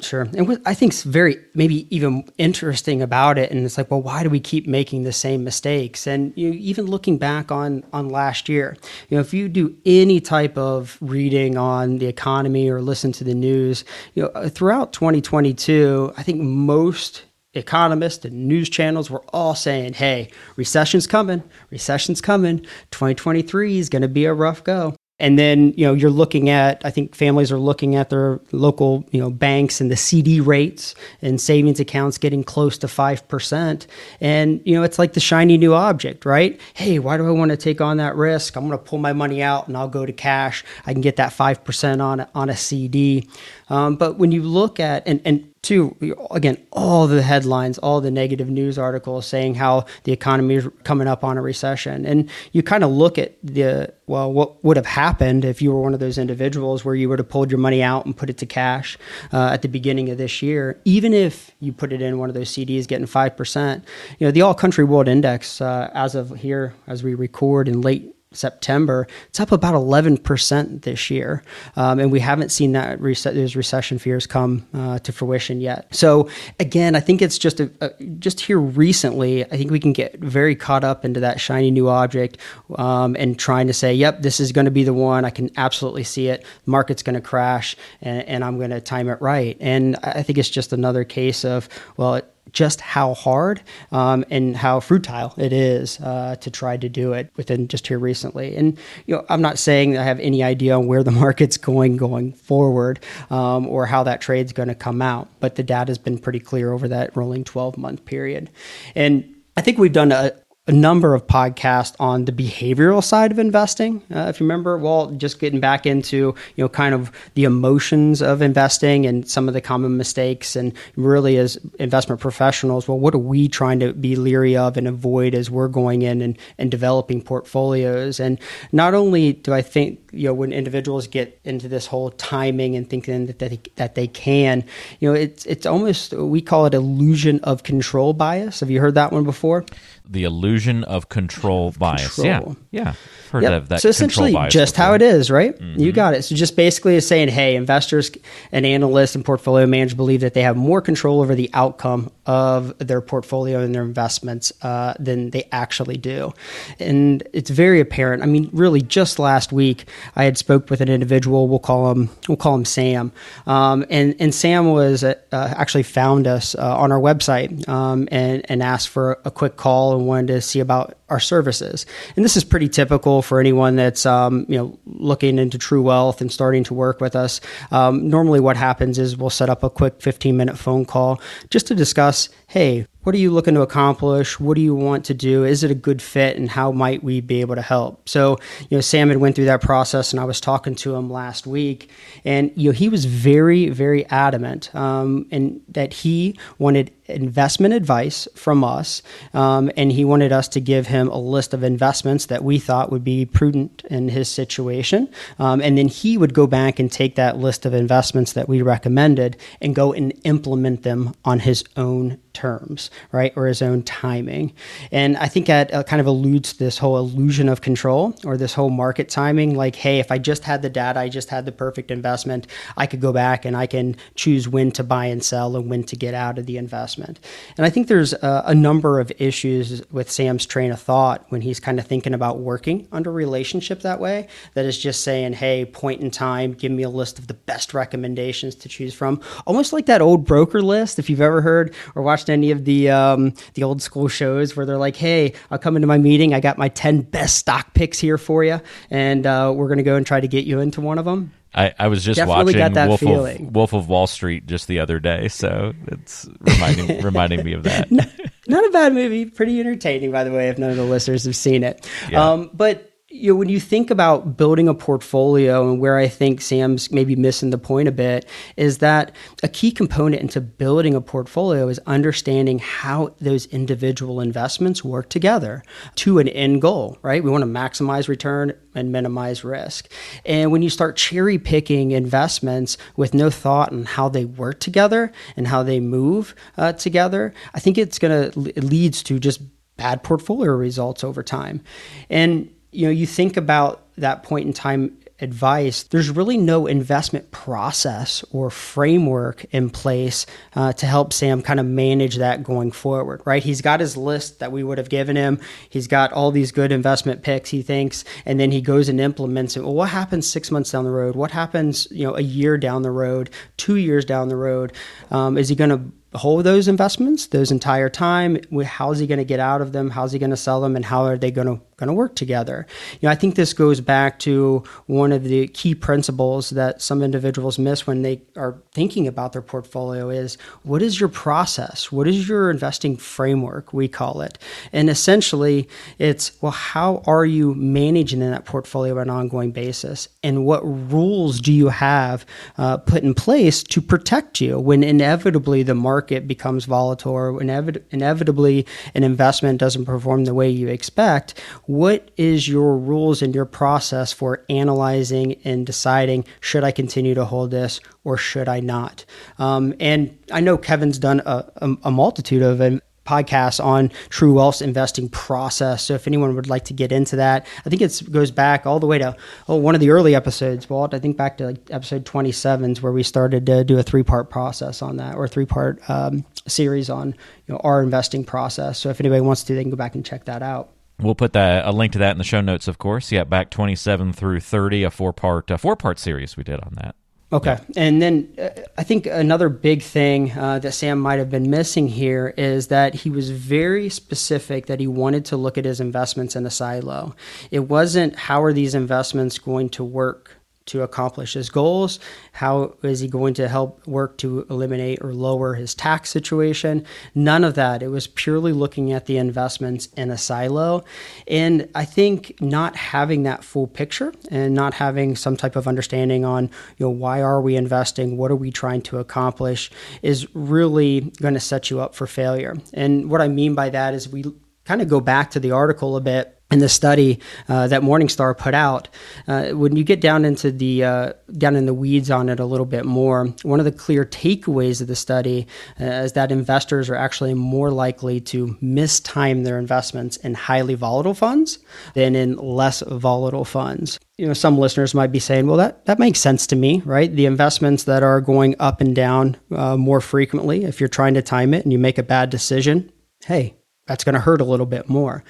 Sure. 0.00 0.22
And 0.34 0.48
what 0.48 0.60
I 0.64 0.74
think 0.74 0.92
is 0.92 1.02
very, 1.02 1.36
maybe 1.54 1.94
even 1.94 2.24
interesting 2.38 3.02
about 3.02 3.38
it, 3.38 3.50
and 3.50 3.64
it's 3.64 3.76
like, 3.76 3.90
well, 3.90 4.02
why 4.02 4.22
do 4.22 4.30
we 4.30 4.40
keep 4.40 4.66
making 4.66 5.02
the 5.02 5.12
same 5.12 5.44
mistakes? 5.44 6.06
And 6.06 6.32
you 6.36 6.50
even 6.52 6.86
looking 6.86 7.18
back 7.18 7.52
on 7.52 7.84
on 7.92 8.08
last 8.08 8.48
year, 8.48 8.76
you 9.08 9.16
know, 9.16 9.20
if 9.20 9.34
you 9.34 9.48
do 9.48 9.76
any 9.84 10.20
type 10.20 10.56
of 10.56 10.96
reading 11.00 11.56
on 11.56 11.98
the 11.98 12.06
economy 12.06 12.68
or 12.68 12.80
listen 12.80 13.12
to 13.12 13.24
the 13.24 13.34
news, 13.34 13.84
you 14.14 14.22
know, 14.22 14.48
throughout 14.48 14.92
2022, 14.92 16.12
I 16.16 16.22
think 16.22 16.40
most 16.40 17.24
economists 17.54 18.24
and 18.24 18.46
news 18.46 18.70
channels 18.70 19.10
were 19.10 19.24
all 19.32 19.54
saying, 19.54 19.94
hey, 19.94 20.30
recession's 20.56 21.06
coming, 21.06 21.42
recession's 21.70 22.20
coming, 22.20 22.60
2023 22.90 23.78
is 23.78 23.88
going 23.88 24.02
to 24.02 24.08
be 24.08 24.24
a 24.24 24.32
rough 24.32 24.62
go. 24.62 24.94
And 25.20 25.38
then, 25.38 25.74
you 25.76 25.86
know, 25.86 25.92
you're 25.92 26.10
looking 26.10 26.48
at, 26.48 26.80
I 26.84 26.90
think 26.90 27.14
families 27.14 27.52
are 27.52 27.58
looking 27.58 27.94
at 27.94 28.10
their 28.10 28.40
local, 28.52 29.04
you 29.10 29.20
know, 29.20 29.30
banks 29.30 29.80
and 29.80 29.90
the 29.90 29.96
CD 29.96 30.40
rates 30.40 30.94
and 31.20 31.40
savings 31.40 31.78
accounts 31.78 32.18
getting 32.18 32.42
close 32.42 32.78
to 32.78 32.86
5%. 32.86 33.86
And, 34.20 34.60
you 34.64 34.74
know, 34.74 34.82
it's 34.82 34.98
like 34.98 35.12
the 35.12 35.20
shiny 35.20 35.58
new 35.58 35.74
object, 35.74 36.24
right? 36.24 36.58
Hey, 36.74 36.98
why 36.98 37.18
do 37.18 37.26
I 37.26 37.30
want 37.30 37.50
to 37.50 37.56
take 37.56 37.80
on 37.80 37.98
that 37.98 38.16
risk? 38.16 38.56
I'm 38.56 38.66
going 38.66 38.78
to 38.78 38.84
pull 38.84 38.98
my 38.98 39.12
money 39.12 39.42
out 39.42 39.68
and 39.68 39.76
I'll 39.76 39.88
go 39.88 40.06
to 40.06 40.12
cash. 40.12 40.64
I 40.86 40.92
can 40.92 41.02
get 41.02 41.16
that 41.16 41.32
5% 41.32 42.02
on, 42.02 42.26
on 42.34 42.48
a 42.48 42.56
CD. 42.56 43.28
Um, 43.68 43.96
but 43.96 44.18
when 44.18 44.32
you 44.32 44.42
look 44.42 44.80
at, 44.80 45.06
and, 45.06 45.20
and 45.24 45.49
two, 45.62 46.16
again, 46.30 46.56
all 46.72 47.06
the 47.06 47.22
headlines, 47.22 47.76
all 47.78 48.00
the 48.00 48.10
negative 48.10 48.48
news 48.48 48.78
articles 48.78 49.26
saying 49.26 49.54
how 49.54 49.84
the 50.04 50.12
economy 50.12 50.54
is 50.54 50.68
coming 50.84 51.06
up 51.06 51.22
on 51.22 51.36
a 51.36 51.42
recession. 51.42 52.06
And 52.06 52.30
you 52.52 52.62
kind 52.62 52.82
of 52.82 52.90
look 52.90 53.18
at 53.18 53.36
the, 53.42 53.92
well, 54.06 54.32
what 54.32 54.64
would 54.64 54.76
have 54.78 54.86
happened 54.86 55.44
if 55.44 55.60
you 55.60 55.72
were 55.72 55.82
one 55.82 55.92
of 55.92 56.00
those 56.00 56.16
individuals 56.16 56.84
where 56.84 56.94
you 56.94 57.08
would 57.10 57.18
have 57.18 57.28
pulled 57.28 57.50
your 57.50 57.60
money 57.60 57.82
out 57.82 58.06
and 58.06 58.16
put 58.16 58.30
it 58.30 58.38
to 58.38 58.46
cash 58.46 58.96
uh, 59.32 59.50
at 59.52 59.60
the 59.60 59.68
beginning 59.68 60.08
of 60.08 60.16
this 60.16 60.40
year, 60.40 60.80
even 60.86 61.12
if 61.12 61.50
you 61.60 61.72
put 61.72 61.92
it 61.92 62.00
in 62.00 62.18
one 62.18 62.30
of 62.30 62.34
those 62.34 62.50
CDs 62.50 62.86
getting 62.88 63.06
5%, 63.06 63.82
you 64.18 64.26
know, 64.26 64.30
the 64.30 64.42
all 64.42 64.54
country 64.54 64.84
world 64.84 65.08
index, 65.08 65.60
uh, 65.60 65.90
as 65.92 66.14
of 66.14 66.36
here, 66.36 66.74
as 66.86 67.02
we 67.02 67.14
record 67.14 67.68
in 67.68 67.82
late 67.82 68.16
September, 68.32 69.08
it's 69.28 69.40
up 69.40 69.50
about 69.50 69.74
11% 69.74 70.82
this 70.82 71.10
year. 71.10 71.42
Um, 71.74 71.98
and 71.98 72.12
we 72.12 72.20
haven't 72.20 72.50
seen 72.50 72.70
that 72.72 73.00
those 73.00 73.56
recession 73.56 73.98
fears 73.98 74.24
come 74.28 74.68
uh, 74.72 75.00
to 75.00 75.10
fruition 75.10 75.60
yet. 75.60 75.92
So 75.92 76.30
again, 76.60 76.94
I 76.94 77.00
think 77.00 77.22
it's 77.22 77.38
just 77.38 77.58
a, 77.58 77.72
a, 77.80 77.90
just 78.20 78.38
here 78.38 78.60
recently, 78.60 79.44
I 79.44 79.56
think 79.56 79.72
we 79.72 79.80
can 79.80 79.92
get 79.92 80.20
very 80.20 80.54
caught 80.54 80.84
up 80.84 81.04
into 81.04 81.18
that 81.18 81.40
shiny 81.40 81.72
new 81.72 81.88
object 81.88 82.38
um, 82.76 83.16
and 83.18 83.36
trying 83.36 83.66
to 83.66 83.72
say, 83.72 83.94
yep, 83.94 84.22
this 84.22 84.38
is 84.38 84.52
going 84.52 84.66
to 84.66 84.70
be 84.70 84.84
the 84.84 84.94
one. 84.94 85.24
I 85.24 85.30
can 85.30 85.50
absolutely 85.56 86.04
see 86.04 86.28
it. 86.28 86.46
market's 86.66 87.02
going 87.02 87.14
to 87.14 87.20
crash 87.20 87.74
and, 88.00 88.22
and 88.28 88.44
I'm 88.44 88.58
going 88.58 88.70
to 88.70 88.80
time 88.80 89.08
it 89.08 89.20
right. 89.20 89.56
And 89.58 89.96
I 90.04 90.22
think 90.22 90.38
it's 90.38 90.50
just 90.50 90.72
another 90.72 91.02
case 91.02 91.44
of, 91.44 91.68
well, 91.96 92.14
it, 92.14 92.32
just 92.52 92.80
how 92.80 93.14
hard 93.14 93.62
um, 93.92 94.24
and 94.30 94.56
how 94.56 94.80
futile 94.80 95.34
it 95.36 95.52
is 95.52 96.00
uh, 96.00 96.36
to 96.36 96.50
try 96.50 96.76
to 96.76 96.88
do 96.88 97.12
it 97.12 97.30
within 97.36 97.68
just 97.68 97.86
here 97.86 97.98
recently. 97.98 98.56
And 98.56 98.78
you 99.06 99.16
know, 99.16 99.24
I'm 99.28 99.42
not 99.42 99.58
saying 99.58 99.96
I 99.96 100.04
have 100.04 100.20
any 100.20 100.42
idea 100.42 100.76
on 100.76 100.86
where 100.86 101.02
the 101.02 101.10
market's 101.24 101.56
going 101.56 101.96
going 101.96 102.32
forward 102.32 103.00
um, 103.30 103.66
or 103.66 103.86
how 103.86 104.02
that 104.04 104.20
trade's 104.20 104.52
going 104.52 104.68
to 104.68 104.74
come 104.74 105.02
out, 105.02 105.28
but 105.40 105.56
the 105.56 105.62
data 105.62 105.90
has 105.90 105.98
been 105.98 106.18
pretty 106.18 106.40
clear 106.40 106.72
over 106.72 106.88
that 106.88 107.16
rolling 107.16 107.44
12 107.44 107.78
month 107.78 108.04
period. 108.04 108.50
And 108.94 109.34
I 109.56 109.60
think 109.62 109.78
we've 109.78 109.92
done 109.92 110.12
a, 110.12 110.32
a 110.70 110.72
number 110.72 111.16
of 111.16 111.26
podcasts 111.26 111.96
on 111.98 112.26
the 112.26 112.32
behavioral 112.32 113.02
side 113.02 113.32
of 113.32 113.40
investing. 113.40 114.00
Uh, 114.14 114.26
if 114.28 114.38
you 114.38 114.44
remember, 114.44 114.78
well, 114.78 115.10
just 115.10 115.40
getting 115.40 115.58
back 115.58 115.84
into 115.84 116.32
you 116.54 116.62
know 116.62 116.68
kind 116.68 116.94
of 116.94 117.10
the 117.34 117.42
emotions 117.42 118.22
of 118.22 118.40
investing 118.40 119.04
and 119.04 119.28
some 119.28 119.48
of 119.48 119.54
the 119.54 119.60
common 119.60 119.96
mistakes, 119.96 120.54
and 120.54 120.72
really 120.94 121.38
as 121.38 121.58
investment 121.80 122.20
professionals, 122.20 122.86
well, 122.86 123.00
what 123.00 123.16
are 123.16 123.18
we 123.18 123.48
trying 123.48 123.80
to 123.80 123.92
be 123.92 124.14
leery 124.14 124.56
of 124.56 124.76
and 124.76 124.86
avoid 124.86 125.34
as 125.34 125.50
we're 125.50 125.66
going 125.66 126.02
in 126.02 126.22
and, 126.22 126.38
and 126.56 126.70
developing 126.70 127.20
portfolios? 127.20 128.20
And 128.20 128.38
not 128.70 128.94
only 128.94 129.32
do 129.32 129.52
I 129.52 129.62
think 129.62 129.98
you 130.12 130.24
know 130.24 130.34
when 130.34 130.52
individuals 130.52 131.06
get 131.06 131.40
into 131.44 131.68
this 131.68 131.86
whole 131.86 132.10
timing 132.10 132.76
and 132.76 132.88
thinking 132.88 133.26
that 133.26 133.38
they, 133.38 133.60
that 133.76 133.94
they 133.94 134.06
can, 134.06 134.64
you 134.98 135.08
know, 135.08 135.14
it's 135.14 135.46
it's 135.46 135.66
almost 135.66 136.12
we 136.12 136.40
call 136.40 136.66
it 136.66 136.74
illusion 136.74 137.40
of 137.40 137.62
control 137.62 138.12
bias. 138.12 138.60
Have 138.60 138.70
you 138.70 138.80
heard 138.80 138.94
that 138.94 139.12
one 139.12 139.24
before? 139.24 139.64
the 140.10 140.24
illusion 140.24 140.82
of 140.84 141.08
control 141.08 141.72
bias. 141.78 142.16
Control. 142.16 142.56
Yeah, 142.72 142.82
yeah. 142.82 142.94
Heard 143.30 143.44
yep. 143.44 143.52
of 143.52 143.68
that. 143.68 143.80
So 143.80 143.88
essentially, 143.88 144.32
just 144.48 144.74
before. 144.74 144.86
how 144.86 144.94
it 144.94 145.02
is, 145.02 145.30
right? 145.30 145.56
Mm-hmm. 145.56 145.78
You 145.78 145.92
got 145.92 146.14
it. 146.14 146.22
So 146.24 146.34
just 146.34 146.56
basically, 146.56 146.96
is 146.96 147.06
saying, 147.06 147.28
hey, 147.28 147.54
investors 147.54 148.10
and 148.50 148.66
analysts 148.66 149.14
and 149.14 149.24
portfolio 149.24 149.66
managers 149.66 149.94
believe 149.94 150.22
that 150.22 150.34
they 150.34 150.42
have 150.42 150.56
more 150.56 150.80
control 150.80 151.22
over 151.22 151.36
the 151.36 151.48
outcome 151.54 152.10
of 152.26 152.76
their 152.78 153.00
portfolio 153.00 153.60
and 153.60 153.72
their 153.72 153.84
investments 153.84 154.52
uh, 154.62 154.94
than 154.98 155.30
they 155.30 155.48
actually 155.52 155.96
do, 155.96 156.32
and 156.80 157.22
it's 157.32 157.50
very 157.50 157.78
apparent. 157.78 158.24
I 158.24 158.26
mean, 158.26 158.50
really, 158.52 158.82
just 158.82 159.20
last 159.20 159.52
week, 159.52 159.84
I 160.16 160.24
had 160.24 160.38
spoke 160.38 160.70
with 160.70 160.80
an 160.80 160.88
individual. 160.88 161.48
We'll 161.48 161.58
call 161.58 161.90
him 161.90 162.10
we'll 162.28 162.36
call 162.36 162.54
him 162.54 162.64
Sam, 162.64 163.12
um, 163.46 163.84
and 163.90 164.14
and 164.18 164.34
Sam 164.34 164.70
was 164.70 165.04
uh, 165.04 165.14
actually 165.32 165.82
found 165.82 166.26
us 166.26 166.54
uh, 166.54 166.76
on 166.76 166.92
our 166.92 167.00
website 167.00 167.68
um, 167.68 168.08
and 168.10 168.44
and 168.50 168.62
asked 168.62 168.88
for 168.88 169.20
a 169.24 169.30
quick 169.30 169.56
call 169.56 169.96
and 169.96 170.06
wanted 170.06 170.28
to 170.28 170.40
see 170.40 170.60
about 170.60 170.96
our 171.08 171.20
services. 171.20 171.86
And 172.16 172.24
this 172.24 172.36
is 172.36 172.44
pretty 172.44 172.68
typical 172.68 173.22
for 173.22 173.40
anyone 173.40 173.76
that's 173.76 174.06
um, 174.06 174.46
you 174.48 174.56
know 174.56 174.78
looking 174.86 175.38
into 175.38 175.58
True 175.58 175.82
Wealth 175.82 176.20
and 176.20 176.32
starting 176.32 176.64
to 176.64 176.74
work 176.74 177.00
with 177.00 177.16
us. 177.16 177.40
Um, 177.70 178.08
normally, 178.08 178.40
what 178.40 178.56
happens 178.56 178.98
is 178.98 179.16
we'll 179.16 179.30
set 179.30 179.50
up 179.50 179.62
a 179.62 179.70
quick 179.70 180.00
15 180.00 180.36
minute 180.36 180.58
phone 180.58 180.84
call 180.84 181.20
just 181.50 181.66
to 181.68 181.74
discuss, 181.74 182.28
hey, 182.46 182.86
what 183.02 183.14
are 183.14 183.18
you 183.18 183.30
looking 183.30 183.54
to 183.54 183.62
accomplish? 183.62 184.38
What 184.38 184.56
do 184.56 184.60
you 184.60 184.74
want 184.74 185.06
to 185.06 185.14
do? 185.14 185.44
Is 185.44 185.64
it 185.64 185.70
a 185.70 185.74
good 185.74 186.02
fit? 186.02 186.36
And 186.36 186.50
how 186.50 186.70
might 186.70 187.02
we 187.02 187.20
be 187.20 187.40
able 187.40 187.54
to 187.54 187.62
help? 187.62 188.08
So, 188.08 188.36
you 188.68 188.76
know, 188.76 188.80
Sam 188.82 189.08
had 189.08 189.18
went 189.18 189.36
through 189.36 189.46
that 189.46 189.62
process 189.62 190.12
and 190.12 190.20
I 190.20 190.24
was 190.24 190.40
talking 190.40 190.74
to 190.76 190.94
him 190.94 191.10
last 191.10 191.46
week 191.46 191.90
and, 192.24 192.52
you 192.56 192.70
know, 192.70 192.72
he 192.72 192.88
was 192.88 193.06
very, 193.06 193.70
very 193.70 194.04
adamant 194.06 194.74
um, 194.74 195.26
and 195.30 195.62
that 195.68 195.94
he 195.94 196.38
wanted 196.58 196.92
investment 197.14 197.74
advice 197.74 198.28
from 198.34 198.64
us. 198.64 199.02
Um, 199.34 199.70
and 199.76 199.92
he 199.92 200.04
wanted 200.04 200.32
us 200.32 200.48
to 200.48 200.60
give 200.60 200.86
him 200.86 201.08
a 201.08 201.18
list 201.18 201.54
of 201.54 201.62
investments 201.62 202.26
that 202.26 202.44
we 202.44 202.58
thought 202.58 202.90
would 202.90 203.04
be 203.04 203.24
prudent 203.24 203.82
in 203.90 204.08
his 204.08 204.28
situation. 204.28 205.08
Um, 205.38 205.60
and 205.60 205.76
then 205.76 205.88
he 205.88 206.16
would 206.16 206.34
go 206.34 206.46
back 206.46 206.78
and 206.78 206.90
take 206.90 207.16
that 207.16 207.38
list 207.38 207.66
of 207.66 207.74
investments 207.74 208.32
that 208.34 208.48
we 208.48 208.62
recommended 208.62 209.36
and 209.60 209.74
go 209.74 209.92
and 209.92 210.12
implement 210.24 210.82
them 210.82 211.14
on 211.24 211.40
his 211.40 211.64
own 211.76 212.18
terms, 212.32 212.90
right, 213.12 213.32
or 213.36 213.46
his 213.46 213.62
own 213.62 213.82
timing. 213.82 214.52
And 214.92 215.16
I 215.16 215.26
think 215.26 215.46
that 215.46 215.72
uh, 215.74 215.82
kind 215.82 216.00
of 216.00 216.06
alludes 216.06 216.52
to 216.52 216.58
this 216.58 216.78
whole 216.78 216.96
illusion 216.98 217.48
of 217.48 217.60
control 217.60 218.14
or 218.24 218.36
this 218.36 218.54
whole 218.54 218.70
market 218.70 219.08
timing. 219.08 219.56
Like, 219.56 219.76
hey, 219.76 219.98
if 219.98 220.10
I 220.10 220.18
just 220.18 220.44
had 220.44 220.62
the 220.62 220.70
data, 220.70 221.00
I 221.00 221.08
just 221.08 221.28
had 221.30 221.44
the 221.44 221.52
perfect 221.52 221.90
investment, 221.90 222.46
I 222.76 222.86
could 222.86 223.00
go 223.00 223.12
back 223.12 223.44
and 223.44 223.56
I 223.56 223.66
can 223.66 223.96
choose 224.14 224.48
when 224.48 224.70
to 224.72 224.84
buy 224.84 225.06
and 225.06 225.22
sell 225.22 225.56
and 225.56 225.68
when 225.68 225.84
to 225.84 225.96
get 225.96 226.14
out 226.14 226.38
of 226.38 226.46
the 226.46 226.56
investment. 226.56 226.99
And 227.04 227.66
I 227.66 227.70
think 227.70 227.88
there's 227.88 228.12
a, 228.12 228.42
a 228.46 228.54
number 228.54 229.00
of 229.00 229.12
issues 229.18 229.82
with 229.90 230.10
Sam's 230.10 230.46
train 230.46 230.70
of 230.70 230.80
thought 230.80 231.24
when 231.30 231.40
he's 231.40 231.60
kind 231.60 231.78
of 231.78 231.86
thinking 231.86 232.14
about 232.14 232.38
working 232.38 232.88
under 232.92 233.10
relationship 233.10 233.80
that 233.82 234.00
way. 234.00 234.28
That 234.54 234.64
is 234.64 234.78
just 234.78 235.02
saying, 235.02 235.34
hey, 235.34 235.64
point 235.64 236.00
in 236.00 236.10
time, 236.10 236.52
give 236.52 236.72
me 236.72 236.82
a 236.82 236.88
list 236.88 237.18
of 237.18 237.26
the 237.26 237.34
best 237.34 237.74
recommendations 237.74 238.54
to 238.56 238.68
choose 238.68 238.94
from, 238.94 239.20
almost 239.46 239.72
like 239.72 239.86
that 239.86 240.00
old 240.00 240.24
broker 240.24 240.62
list. 240.62 240.98
If 240.98 241.10
you've 241.10 241.20
ever 241.20 241.40
heard 241.40 241.74
or 241.94 242.02
watched 242.02 242.28
any 242.28 242.50
of 242.50 242.64
the 242.64 242.90
um, 242.90 243.34
the 243.54 243.62
old 243.62 243.82
school 243.82 244.08
shows 244.08 244.56
where 244.56 244.66
they're 244.66 244.76
like, 244.76 244.96
"Hey, 244.96 245.34
I'll 245.50 245.58
come 245.58 245.76
into 245.76 245.86
my 245.86 245.98
meeting. 245.98 246.34
I 246.34 246.40
got 246.40 246.58
my 246.58 246.68
ten 246.68 247.02
best 247.02 247.36
stock 247.36 247.74
picks 247.74 247.98
here 247.98 248.18
for 248.18 248.44
you, 248.44 248.60
and 248.90 249.26
uh, 249.26 249.52
we're 249.54 249.68
going 249.68 249.78
to 249.78 249.84
go 249.84 249.96
and 249.96 250.06
try 250.06 250.20
to 250.20 250.28
get 250.28 250.44
you 250.44 250.60
into 250.60 250.80
one 250.80 250.98
of 250.98 251.04
them." 251.04 251.32
I, 251.54 251.74
I 251.78 251.88
was 251.88 252.04
just 252.04 252.16
Definitely 252.16 252.60
watching 252.60 252.88
Wolf 252.88 253.02
of, 253.02 253.54
Wolf 253.54 253.72
of 253.72 253.88
Wall 253.88 254.06
Street 254.06 254.46
just 254.46 254.68
the 254.68 254.80
other 254.80 255.00
day, 255.00 255.28
so 255.28 255.72
it's 255.88 256.28
reminding 256.40 257.02
reminding 257.02 257.44
me 257.44 257.54
of 257.54 257.64
that. 257.64 257.90
not, 257.90 258.08
not, 258.46 258.64
a 258.64 258.70
bad 258.70 258.94
movie, 258.94 259.26
pretty 259.26 259.58
entertaining, 259.58 260.12
by 260.12 260.22
the 260.22 260.30
way. 260.30 260.48
If 260.48 260.58
none 260.58 260.70
of 260.70 260.76
the 260.76 260.84
listeners 260.84 261.24
have 261.24 261.34
seen 261.34 261.64
it, 261.64 261.88
yeah. 262.08 262.32
um, 262.32 262.50
but 262.54 262.89
you 263.12 263.32
know, 263.32 263.36
when 263.36 263.48
you 263.48 263.58
think 263.58 263.90
about 263.90 264.36
building 264.36 264.68
a 264.68 264.74
portfolio 264.74 265.68
and 265.68 265.80
where 265.80 265.98
I 265.98 266.06
think 266.06 266.40
Sam's 266.40 266.92
maybe 266.92 267.16
missing 267.16 267.50
the 267.50 267.58
point 267.58 267.88
a 267.88 267.92
bit 267.92 268.24
is 268.56 268.78
that 268.78 269.16
a 269.42 269.48
key 269.48 269.72
component 269.72 270.22
into 270.22 270.40
building 270.40 270.94
a 270.94 271.00
portfolio 271.00 271.66
is 271.66 271.80
understanding 271.86 272.60
how 272.60 273.12
those 273.20 273.46
individual 273.46 274.20
investments 274.20 274.84
work 274.84 275.08
together 275.08 275.64
to 275.96 276.20
an 276.20 276.28
end 276.28 276.62
goal, 276.62 276.98
right? 277.02 277.22
We 277.22 277.30
want 277.30 277.42
to 277.42 277.50
maximize 277.50 278.06
return 278.06 278.52
and 278.76 278.92
minimize 278.92 279.42
risk. 279.42 279.90
And 280.24 280.52
when 280.52 280.62
you 280.62 280.70
start 280.70 280.96
cherry 280.96 281.38
picking 281.38 281.90
investments 281.90 282.78
with 282.94 283.12
no 283.12 283.28
thought 283.28 283.72
on 283.72 283.86
how 283.86 284.08
they 284.08 284.24
work 284.24 284.60
together 284.60 285.10
and 285.36 285.48
how 285.48 285.64
they 285.64 285.80
move 285.80 286.36
uh, 286.56 286.74
together, 286.74 287.34
I 287.54 287.58
think 287.58 287.76
it's 287.76 287.98
going 287.98 288.30
to 288.30 288.52
it 288.56 288.62
leads 288.62 289.02
to 289.04 289.18
just 289.18 289.40
bad 289.76 290.04
portfolio 290.04 290.52
results 290.52 291.02
over 291.02 291.24
time. 291.24 291.62
And 292.08 292.50
you 292.72 292.86
know, 292.86 292.92
you 292.92 293.06
think 293.06 293.36
about 293.36 293.82
that 293.96 294.22
point 294.22 294.46
in 294.46 294.52
time 294.52 294.96
advice, 295.22 295.82
there's 295.84 296.10
really 296.10 296.36
no 296.36 296.66
investment 296.66 297.30
process 297.30 298.24
or 298.32 298.50
framework 298.50 299.44
in 299.50 299.70
place 299.70 300.26
uh, 300.54 300.72
to 300.72 300.86
help 300.86 301.12
Sam 301.12 301.42
kind 301.42 301.60
of 301.60 301.66
manage 301.66 302.16
that 302.16 302.42
going 302.42 302.72
forward, 302.72 303.20
right? 303.24 303.42
He's 303.42 303.60
got 303.60 303.80
his 303.80 303.96
list 303.96 304.38
that 304.38 304.52
we 304.52 304.62
would 304.62 304.78
have 304.78 304.88
given 304.88 305.16
him. 305.16 305.38
He's 305.68 305.86
got 305.86 306.12
all 306.12 306.30
these 306.30 306.52
good 306.52 306.72
investment 306.72 307.22
picks, 307.22 307.50
he 307.50 307.62
thinks, 307.62 308.04
and 308.24 308.40
then 308.40 308.50
he 308.50 308.60
goes 308.60 308.88
and 308.88 309.00
implements 309.00 309.56
it. 309.56 309.62
Well, 309.62 309.74
what 309.74 309.90
happens 309.90 310.30
six 310.30 310.50
months 310.50 310.70
down 310.70 310.84
the 310.84 310.90
road? 310.90 311.14
What 311.14 311.30
happens, 311.30 311.86
you 311.90 312.06
know, 312.06 312.16
a 312.16 312.22
year 312.22 312.56
down 312.56 312.82
the 312.82 312.90
road, 312.90 313.30
two 313.56 313.76
years 313.76 314.04
down 314.04 314.28
the 314.28 314.36
road? 314.36 314.72
Um, 315.10 315.36
is 315.36 315.48
he 315.48 315.54
going 315.54 315.70
to 315.70 315.92
hold 316.14 316.44
those 316.44 316.66
investments 316.66 317.28
those 317.28 317.52
entire 317.52 317.88
time 317.88 318.36
how's 318.64 318.98
he 318.98 319.06
going 319.06 319.18
to 319.18 319.24
get 319.24 319.40
out 319.40 319.60
of 319.60 319.72
them? 319.72 319.90
How's 319.90 320.12
he 320.12 320.18
going 320.18 320.30
to 320.30 320.36
sell 320.36 320.60
them? 320.60 320.76
And 320.76 320.84
how 320.84 321.04
are 321.04 321.18
they 321.18 321.30
going 321.30 321.46
to 321.46 321.60
going 321.76 321.88
to 321.88 321.94
work 321.94 322.14
together? 322.14 322.66
You 323.00 323.06
know 323.06 323.12
i 323.12 323.14
think 323.14 323.36
this 323.36 323.54
goes 323.54 323.80
back 323.80 324.18
to 324.20 324.62
one 324.86 325.12
of 325.12 325.24
the 325.24 325.48
key 325.48 325.74
principles 325.74 326.50
that 326.50 326.82
some 326.82 327.02
individuals 327.02 327.58
miss 327.58 327.86
when 327.86 328.02
they 328.02 328.20
are 328.36 328.60
thinking 328.72 329.06
about 329.06 329.32
their 329.32 329.40
portfolio 329.40 330.10
is 330.10 330.36
what 330.62 330.82
is 330.82 331.00
your 331.00 331.08
process? 331.08 331.90
What 331.90 332.06
is 332.06 332.28
your 332.28 332.50
investing 332.50 332.96
framework 332.96 333.72
we 333.72 333.88
call 333.88 334.20
it? 334.20 334.38
And 334.72 334.90
essentially 334.90 335.68
it's 335.98 336.32
well 336.42 336.52
how 336.52 337.02
are 337.06 337.24
you 337.24 337.54
managing 337.54 338.20
that 338.20 338.44
portfolio 338.44 338.94
on 338.96 339.02
an 339.02 339.10
ongoing 339.10 339.52
basis? 339.52 340.08
And 340.22 340.44
what 340.44 340.62
rules 340.64 341.40
do 341.40 341.52
you 341.52 341.68
have 341.68 342.26
uh, 342.58 342.76
put 342.78 343.02
in 343.02 343.14
place 343.14 343.62
to 343.62 343.80
protect 343.80 344.40
you 344.40 344.58
when 344.58 344.82
inevitably 344.82 345.62
the 345.62 345.74
market 345.74 345.99
market 346.00 346.26
becomes 346.26 346.64
volatile 346.64 347.12
or 347.12 347.32
inevit- 347.34 347.82
inevitably 347.90 348.66
an 348.94 349.04
investment 349.04 349.60
doesn't 349.60 349.84
perform 349.84 350.24
the 350.24 350.32
way 350.32 350.48
you 350.48 350.66
expect, 350.66 351.38
what 351.66 352.10
is 352.16 352.48
your 352.48 352.78
rules 352.78 353.20
and 353.20 353.34
your 353.34 353.44
process 353.44 354.10
for 354.10 354.42
analyzing 354.48 355.34
and 355.44 355.66
deciding 355.66 356.24
should 356.40 356.64
I 356.64 356.70
continue 356.72 357.12
to 357.14 357.26
hold 357.26 357.50
this 357.50 357.80
or 358.02 358.16
should 358.16 358.48
I 358.48 358.60
not? 358.60 359.04
Um, 359.38 359.74
and 359.78 360.16
I 360.32 360.40
know 360.40 360.56
Kevin's 360.56 360.98
done 360.98 361.20
a, 361.26 361.44
a, 361.56 361.76
a 361.84 361.90
multitude 361.90 362.40
of 362.40 362.62
podcast 363.10 363.62
on 363.62 363.90
True 364.08 364.32
Wealth's 364.32 364.62
investing 364.62 365.08
process. 365.08 365.82
So 365.82 365.94
if 365.94 366.06
anyone 366.06 366.36
would 366.36 366.48
like 366.48 366.64
to 366.66 366.72
get 366.72 366.92
into 366.92 367.16
that, 367.16 367.46
I 367.66 367.68
think 367.68 367.82
it 367.82 368.02
goes 368.10 368.30
back 368.30 368.66
all 368.66 368.78
the 368.78 368.86
way 368.86 368.98
to 368.98 369.16
oh 369.48 369.56
one 369.56 369.74
of 369.74 369.80
the 369.80 369.90
early 369.90 370.14
episodes, 370.14 370.70
Walt. 370.70 370.94
I 370.94 371.00
think 371.00 371.16
back 371.16 371.38
to 371.38 371.46
like 371.46 371.70
episode 371.70 372.06
27 372.06 372.76
where 372.76 372.92
we 372.92 373.02
started 373.02 373.46
to 373.46 373.64
do 373.64 373.78
a 373.78 373.82
three 373.82 374.04
part 374.04 374.30
process 374.30 374.82
on 374.82 374.96
that 374.98 375.16
or 375.16 375.26
three 375.26 375.46
part 375.46 375.80
um, 375.90 376.24
series 376.46 376.88
on 376.88 377.08
you 377.46 377.54
know 377.54 377.60
our 377.64 377.82
investing 377.82 378.24
process. 378.24 378.78
So 378.78 378.90
if 378.90 379.00
anybody 379.00 379.20
wants 379.20 379.42
to, 379.44 379.54
they 379.54 379.62
can 379.62 379.70
go 379.70 379.76
back 379.76 379.94
and 379.94 380.06
check 380.06 380.26
that 380.26 380.42
out. 380.42 380.70
We'll 381.00 381.14
put 381.14 381.32
that 381.32 381.66
a 381.66 381.72
link 381.72 381.92
to 381.92 381.98
that 381.98 382.12
in 382.12 382.18
the 382.18 382.24
show 382.24 382.40
notes, 382.40 382.68
of 382.68 382.78
course. 382.78 383.10
Yeah, 383.10 383.24
back 383.24 383.50
27 383.50 384.12
through 384.12 384.40
30, 384.40 384.84
a 384.84 384.90
four 384.90 385.12
part 385.12 385.50
a 385.50 385.58
four 385.58 385.76
part 385.76 385.98
series 385.98 386.36
we 386.36 386.44
did 386.44 386.60
on 386.60 386.74
that. 386.76 386.94
Okay. 387.32 387.58
And 387.76 388.02
then 388.02 388.32
uh, 388.38 388.48
I 388.76 388.82
think 388.82 389.06
another 389.06 389.48
big 389.48 389.82
thing 389.82 390.32
uh, 390.32 390.58
that 390.58 390.72
Sam 390.72 390.98
might 390.98 391.20
have 391.20 391.30
been 391.30 391.48
missing 391.48 391.86
here 391.86 392.34
is 392.36 392.68
that 392.68 392.94
he 392.94 393.10
was 393.10 393.30
very 393.30 393.88
specific 393.88 394.66
that 394.66 394.80
he 394.80 394.88
wanted 394.88 395.24
to 395.26 395.36
look 395.36 395.56
at 395.56 395.64
his 395.64 395.80
investments 395.80 396.34
in 396.34 396.44
a 396.44 396.50
silo. 396.50 397.14
It 397.52 397.60
wasn't 397.60 398.16
how 398.16 398.42
are 398.42 398.52
these 398.52 398.74
investments 398.74 399.38
going 399.38 399.68
to 399.70 399.84
work 399.84 400.39
to 400.70 400.82
accomplish 400.82 401.34
his 401.34 401.50
goals? 401.50 402.00
How 402.32 402.74
is 402.82 403.00
he 403.00 403.08
going 403.08 403.34
to 403.34 403.48
help 403.48 403.86
work 403.86 404.18
to 404.18 404.46
eliminate 404.50 405.02
or 405.02 405.12
lower 405.12 405.54
his 405.54 405.74
tax 405.74 406.10
situation? 406.10 406.84
None 407.14 407.44
of 407.44 407.54
that. 407.54 407.82
It 407.82 407.88
was 407.88 408.06
purely 408.06 408.52
looking 408.52 408.92
at 408.92 409.06
the 409.06 409.18
investments 409.18 409.86
in 409.96 410.10
a 410.10 410.18
silo. 410.18 410.84
And 411.28 411.68
I 411.74 411.84
think 411.84 412.40
not 412.40 412.76
having 412.76 413.24
that 413.24 413.44
full 413.44 413.66
picture 413.66 414.12
and 414.30 414.54
not 414.54 414.74
having 414.74 415.16
some 415.16 415.36
type 415.36 415.56
of 415.56 415.68
understanding 415.68 416.24
on, 416.24 416.50
you 416.76 416.86
know, 416.86 416.90
why 416.90 417.22
are 417.22 417.40
we 417.40 417.56
investing? 417.56 418.16
What 418.16 418.30
are 418.30 418.36
we 418.36 418.50
trying 418.50 418.82
to 418.82 418.98
accomplish 418.98 419.70
is 420.02 420.26
really 420.34 421.00
going 421.20 421.34
to 421.34 421.40
set 421.40 421.70
you 421.70 421.80
up 421.80 421.94
for 421.94 422.06
failure. 422.06 422.56
And 422.72 423.10
what 423.10 423.20
I 423.20 423.28
mean 423.28 423.54
by 423.54 423.70
that 423.70 423.94
is 423.94 424.08
we 424.08 424.24
kind 424.64 424.80
of 424.80 424.88
go 424.88 425.00
back 425.00 425.30
to 425.32 425.40
the 425.40 425.50
article 425.50 425.96
a 425.96 426.00
bit 426.00 426.39
in 426.50 426.58
the 426.58 426.68
study 426.68 427.20
uh, 427.48 427.68
that 427.68 427.82
Morningstar 427.82 428.36
put 428.36 428.54
out, 428.54 428.88
uh, 429.28 429.50
when 429.50 429.76
you 429.76 429.84
get 429.84 430.00
down 430.00 430.24
into 430.24 430.50
the 430.50 430.84
uh, 430.84 431.12
down 431.38 431.54
in 431.54 431.66
the 431.66 431.74
weeds 431.74 432.10
on 432.10 432.28
it 432.28 432.40
a 432.40 432.44
little 432.44 432.66
bit 432.66 432.84
more, 432.84 433.26
one 433.42 433.60
of 433.60 433.64
the 433.64 433.72
clear 433.72 434.04
takeaways 434.04 434.80
of 434.80 434.88
the 434.88 434.96
study 434.96 435.46
uh, 435.80 435.84
is 435.84 436.12
that 436.14 436.32
investors 436.32 436.90
are 436.90 436.96
actually 436.96 437.34
more 437.34 437.70
likely 437.70 438.20
to 438.20 438.48
mistime 438.62 439.44
their 439.44 439.58
investments 439.58 440.16
in 440.18 440.34
highly 440.34 440.74
volatile 440.74 441.14
funds 441.14 441.58
than 441.94 442.16
in 442.16 442.36
less 442.36 442.82
volatile 442.82 443.44
funds. 443.44 444.00
You 444.18 444.26
know, 444.26 444.34
some 444.34 444.58
listeners 444.58 444.92
might 444.92 445.12
be 445.12 445.20
saying, 445.20 445.46
"Well, 445.46 445.56
that 445.56 445.86
that 445.86 445.98
makes 445.98 446.18
sense 446.18 446.46
to 446.48 446.56
me, 446.56 446.82
right? 446.84 447.14
The 447.14 447.26
investments 447.26 447.84
that 447.84 448.02
are 448.02 448.20
going 448.20 448.56
up 448.58 448.80
and 448.80 448.94
down 448.94 449.36
uh, 449.54 449.76
more 449.76 450.00
frequently, 450.00 450.64
if 450.64 450.80
you're 450.80 450.88
trying 450.88 451.14
to 451.14 451.22
time 451.22 451.54
it 451.54 451.64
and 451.64 451.72
you 451.72 451.78
make 451.78 451.98
a 451.98 452.02
bad 452.02 452.28
decision, 452.30 452.90
hey, 453.24 453.54
that's 453.90 454.04
going 454.04 454.14
to 454.14 454.20
hurt 454.20 454.40
a 454.40 454.44
little 454.44 454.66
bit 454.66 454.88
more. 454.88 455.24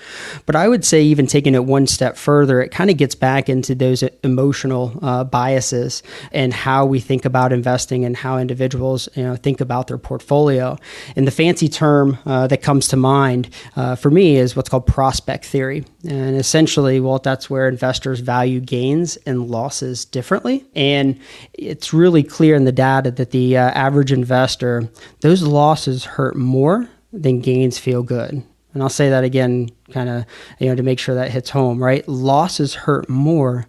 But 0.44 0.54
I 0.54 0.68
would 0.68 0.84
say, 0.84 1.02
even 1.02 1.26
taking 1.26 1.54
it 1.54 1.64
one 1.64 1.86
step 1.86 2.18
further, 2.18 2.60
it 2.60 2.68
kind 2.68 2.90
of 2.90 2.98
gets 2.98 3.14
back 3.14 3.48
into 3.48 3.74
those 3.74 4.02
emotional 4.22 4.98
uh, 5.00 5.24
biases 5.24 6.02
and 6.30 6.52
how 6.52 6.84
we 6.84 7.00
think 7.00 7.24
about 7.24 7.54
investing 7.54 8.04
and 8.04 8.14
how 8.14 8.36
individuals 8.36 9.08
you 9.14 9.22
know 9.22 9.34
think 9.34 9.62
about 9.62 9.86
their 9.86 9.96
portfolio. 9.96 10.76
And 11.16 11.26
the 11.26 11.30
fancy 11.30 11.70
term 11.70 12.18
uh, 12.26 12.48
that 12.48 12.60
comes 12.60 12.86
to 12.88 12.98
mind 12.98 13.48
uh, 13.76 13.96
for 13.96 14.10
me 14.10 14.36
is 14.36 14.54
what's 14.54 14.68
called 14.68 14.86
prospect 14.86 15.46
theory. 15.46 15.86
And 16.06 16.36
essentially, 16.36 17.00
well, 17.00 17.18
that's 17.18 17.48
where 17.48 17.66
investors 17.66 18.20
value 18.20 18.60
gains 18.60 19.16
and 19.24 19.48
losses 19.48 20.04
differently. 20.04 20.66
And 20.76 21.18
it's 21.54 21.94
really 21.94 22.22
clear 22.22 22.56
in 22.56 22.66
the 22.66 22.72
data 22.72 23.10
that 23.10 23.30
the 23.30 23.56
uh, 23.56 23.70
average 23.70 24.12
investor, 24.12 24.90
those 25.22 25.42
losses 25.42 26.04
hurt 26.04 26.36
more 26.36 26.90
than 27.12 27.40
gains 27.40 27.78
feel 27.78 28.02
good. 28.02 28.42
And 28.72 28.82
I'll 28.82 28.88
say 28.88 29.10
that 29.10 29.24
again, 29.24 29.68
kind 29.90 30.08
of, 30.08 30.24
you 30.58 30.68
know, 30.68 30.74
to 30.74 30.82
make 30.82 30.98
sure 30.98 31.14
that 31.14 31.30
hits 31.30 31.50
home, 31.50 31.82
right? 31.82 32.06
Losses 32.08 32.74
hurt 32.74 33.08
more 33.08 33.66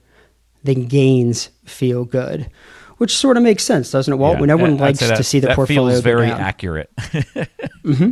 than 0.63 0.85
gains 0.85 1.49
feel 1.65 2.05
good, 2.05 2.49
which 2.97 3.17
sort 3.17 3.37
of 3.37 3.43
makes 3.43 3.63
sense, 3.63 3.89
doesn't 3.91 4.13
it? 4.13 4.17
Walt? 4.17 4.35
yeah, 4.35 4.41
when 4.41 4.49
everyone 4.49 4.77
likes 4.77 4.99
to 4.99 5.23
see 5.23 5.39
the 5.39 5.47
that 5.47 5.55
portfolio 5.55 5.93
feels 5.93 6.03
very 6.03 6.29
accurate. 6.29 6.91
mm-hmm. 6.97 8.11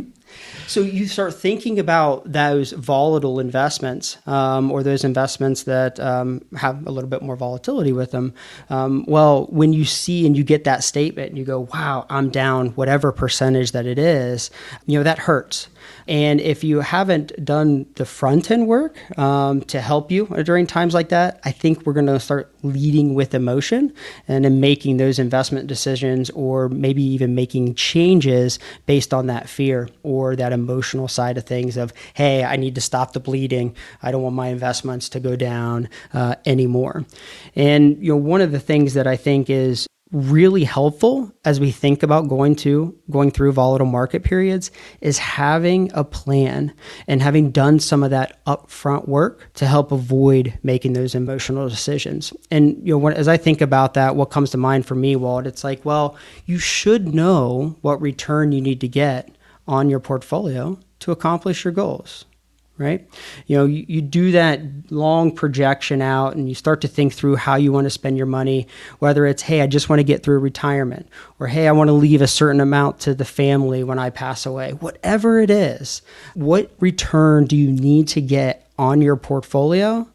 So 0.66 0.82
you 0.82 1.06
start 1.08 1.34
thinking 1.34 1.80
about 1.80 2.30
those 2.30 2.70
volatile 2.70 3.40
investments 3.40 4.18
um, 4.26 4.70
or 4.70 4.84
those 4.84 5.02
investments 5.02 5.64
that 5.64 5.98
um, 5.98 6.42
have 6.56 6.86
a 6.86 6.92
little 6.92 7.10
bit 7.10 7.22
more 7.22 7.34
volatility 7.34 7.92
with 7.92 8.12
them. 8.12 8.34
Um, 8.68 9.04
well, 9.08 9.46
when 9.46 9.72
you 9.72 9.84
see 9.84 10.26
and 10.26 10.36
you 10.36 10.44
get 10.44 10.62
that 10.64 10.84
statement 10.84 11.30
and 11.30 11.38
you 11.38 11.44
go, 11.44 11.66
wow, 11.74 12.06
I'm 12.08 12.30
down 12.30 12.68
whatever 12.70 13.10
percentage 13.10 13.72
that 13.72 13.84
it 13.84 13.98
is, 13.98 14.52
you 14.86 14.96
know, 14.96 15.02
that 15.02 15.18
hurts. 15.18 15.66
And 16.08 16.40
if 16.40 16.64
you 16.64 16.80
haven't 16.80 17.44
done 17.44 17.86
the 17.96 18.06
front 18.06 18.50
end 18.50 18.66
work 18.66 18.96
um, 19.18 19.62
to 19.62 19.80
help 19.80 20.10
you 20.10 20.26
during 20.44 20.66
times 20.66 20.94
like 20.94 21.10
that, 21.10 21.40
I 21.44 21.52
think 21.52 21.84
we're 21.84 21.92
going 21.92 22.06
to 22.06 22.20
start 22.20 22.52
leading 22.62 23.14
with 23.14 23.34
emotion 23.34 23.92
and 24.28 24.44
then 24.44 24.60
making 24.60 24.96
those 24.96 25.18
investment 25.18 25.66
decisions 25.66 26.30
or 26.30 26.68
maybe 26.68 27.02
even 27.02 27.34
making 27.34 27.74
changes 27.74 28.58
based 28.86 29.14
on 29.14 29.26
that 29.26 29.48
fear 29.48 29.88
or 30.02 30.36
that 30.36 30.52
emotional 30.52 31.08
side 31.08 31.38
of 31.38 31.44
things 31.44 31.76
of, 31.76 31.92
hey, 32.14 32.44
I 32.44 32.56
need 32.56 32.74
to 32.74 32.80
stop 32.80 33.12
the 33.12 33.20
bleeding. 33.20 33.74
I 34.02 34.10
don't 34.10 34.22
want 34.22 34.34
my 34.34 34.48
investments 34.48 35.08
to 35.10 35.20
go 35.20 35.36
down 35.36 35.88
uh, 36.12 36.36
anymore. 36.46 37.04
And, 37.54 38.02
you 38.02 38.12
know, 38.12 38.16
one 38.16 38.40
of 38.40 38.52
the 38.52 38.60
things 38.60 38.94
that 38.94 39.06
I 39.06 39.16
think 39.16 39.50
is 39.50 39.86
really 40.12 40.64
helpful 40.64 41.32
as 41.44 41.60
we 41.60 41.70
think 41.70 42.02
about 42.02 42.28
going 42.28 42.56
to 42.56 42.96
going 43.10 43.30
through 43.30 43.52
volatile 43.52 43.86
market 43.86 44.24
periods 44.24 44.70
is 45.00 45.18
having 45.18 45.90
a 45.94 46.02
plan 46.02 46.72
and 47.06 47.22
having 47.22 47.50
done 47.50 47.78
some 47.78 48.02
of 48.02 48.10
that 48.10 48.44
upfront 48.44 49.06
work 49.06 49.48
to 49.54 49.66
help 49.66 49.92
avoid 49.92 50.58
making 50.62 50.94
those 50.94 51.14
emotional 51.14 51.68
decisions. 51.68 52.32
And 52.50 52.76
you 52.84 52.94
know, 52.94 52.98
when, 52.98 53.12
as 53.12 53.28
I 53.28 53.36
think 53.36 53.60
about 53.60 53.94
that, 53.94 54.16
what 54.16 54.30
comes 54.30 54.50
to 54.50 54.56
mind 54.58 54.84
for 54.84 54.96
me, 54.96 55.14
Walt, 55.14 55.46
it's 55.46 55.62
like, 55.62 55.84
well, 55.84 56.16
you 56.44 56.58
should 56.58 57.14
know 57.14 57.76
what 57.82 58.00
return 58.00 58.50
you 58.50 58.60
need 58.60 58.80
to 58.80 58.88
get 58.88 59.30
on 59.68 59.88
your 59.88 60.00
portfolio 60.00 60.78
to 61.00 61.12
accomplish 61.12 61.64
your 61.64 61.72
goals 61.72 62.24
right? 62.80 63.06
You 63.46 63.58
know, 63.58 63.66
you, 63.66 63.84
you 63.86 64.00
do 64.00 64.32
that 64.32 64.62
long 64.90 65.32
projection 65.32 66.00
out 66.00 66.34
and 66.34 66.48
you 66.48 66.54
start 66.54 66.80
to 66.80 66.88
think 66.88 67.12
through 67.12 67.36
how 67.36 67.56
you 67.56 67.72
want 67.72 67.84
to 67.84 67.90
spend 67.90 68.16
your 68.16 68.26
money, 68.26 68.66
whether 69.00 69.26
it's, 69.26 69.42
hey, 69.42 69.60
I 69.60 69.66
just 69.66 69.90
want 69.90 70.00
to 70.00 70.04
get 70.04 70.22
through 70.22 70.38
retirement, 70.38 71.06
or 71.38 71.46
hey, 71.46 71.68
I 71.68 71.72
want 71.72 71.88
to 71.88 71.92
leave 71.92 72.22
a 72.22 72.26
certain 72.26 72.60
amount 72.60 72.98
to 73.00 73.14
the 73.14 73.26
family 73.26 73.84
when 73.84 73.98
I 73.98 74.08
pass 74.08 74.46
away. 74.46 74.72
Whatever 74.72 75.40
it 75.40 75.50
is, 75.50 76.00
what 76.34 76.72
return 76.80 77.44
do 77.44 77.54
you 77.54 77.70
need 77.70 78.08
to 78.08 78.22
get 78.22 78.66
on 78.78 79.02
your 79.02 79.16
portfolio? 79.16 80.08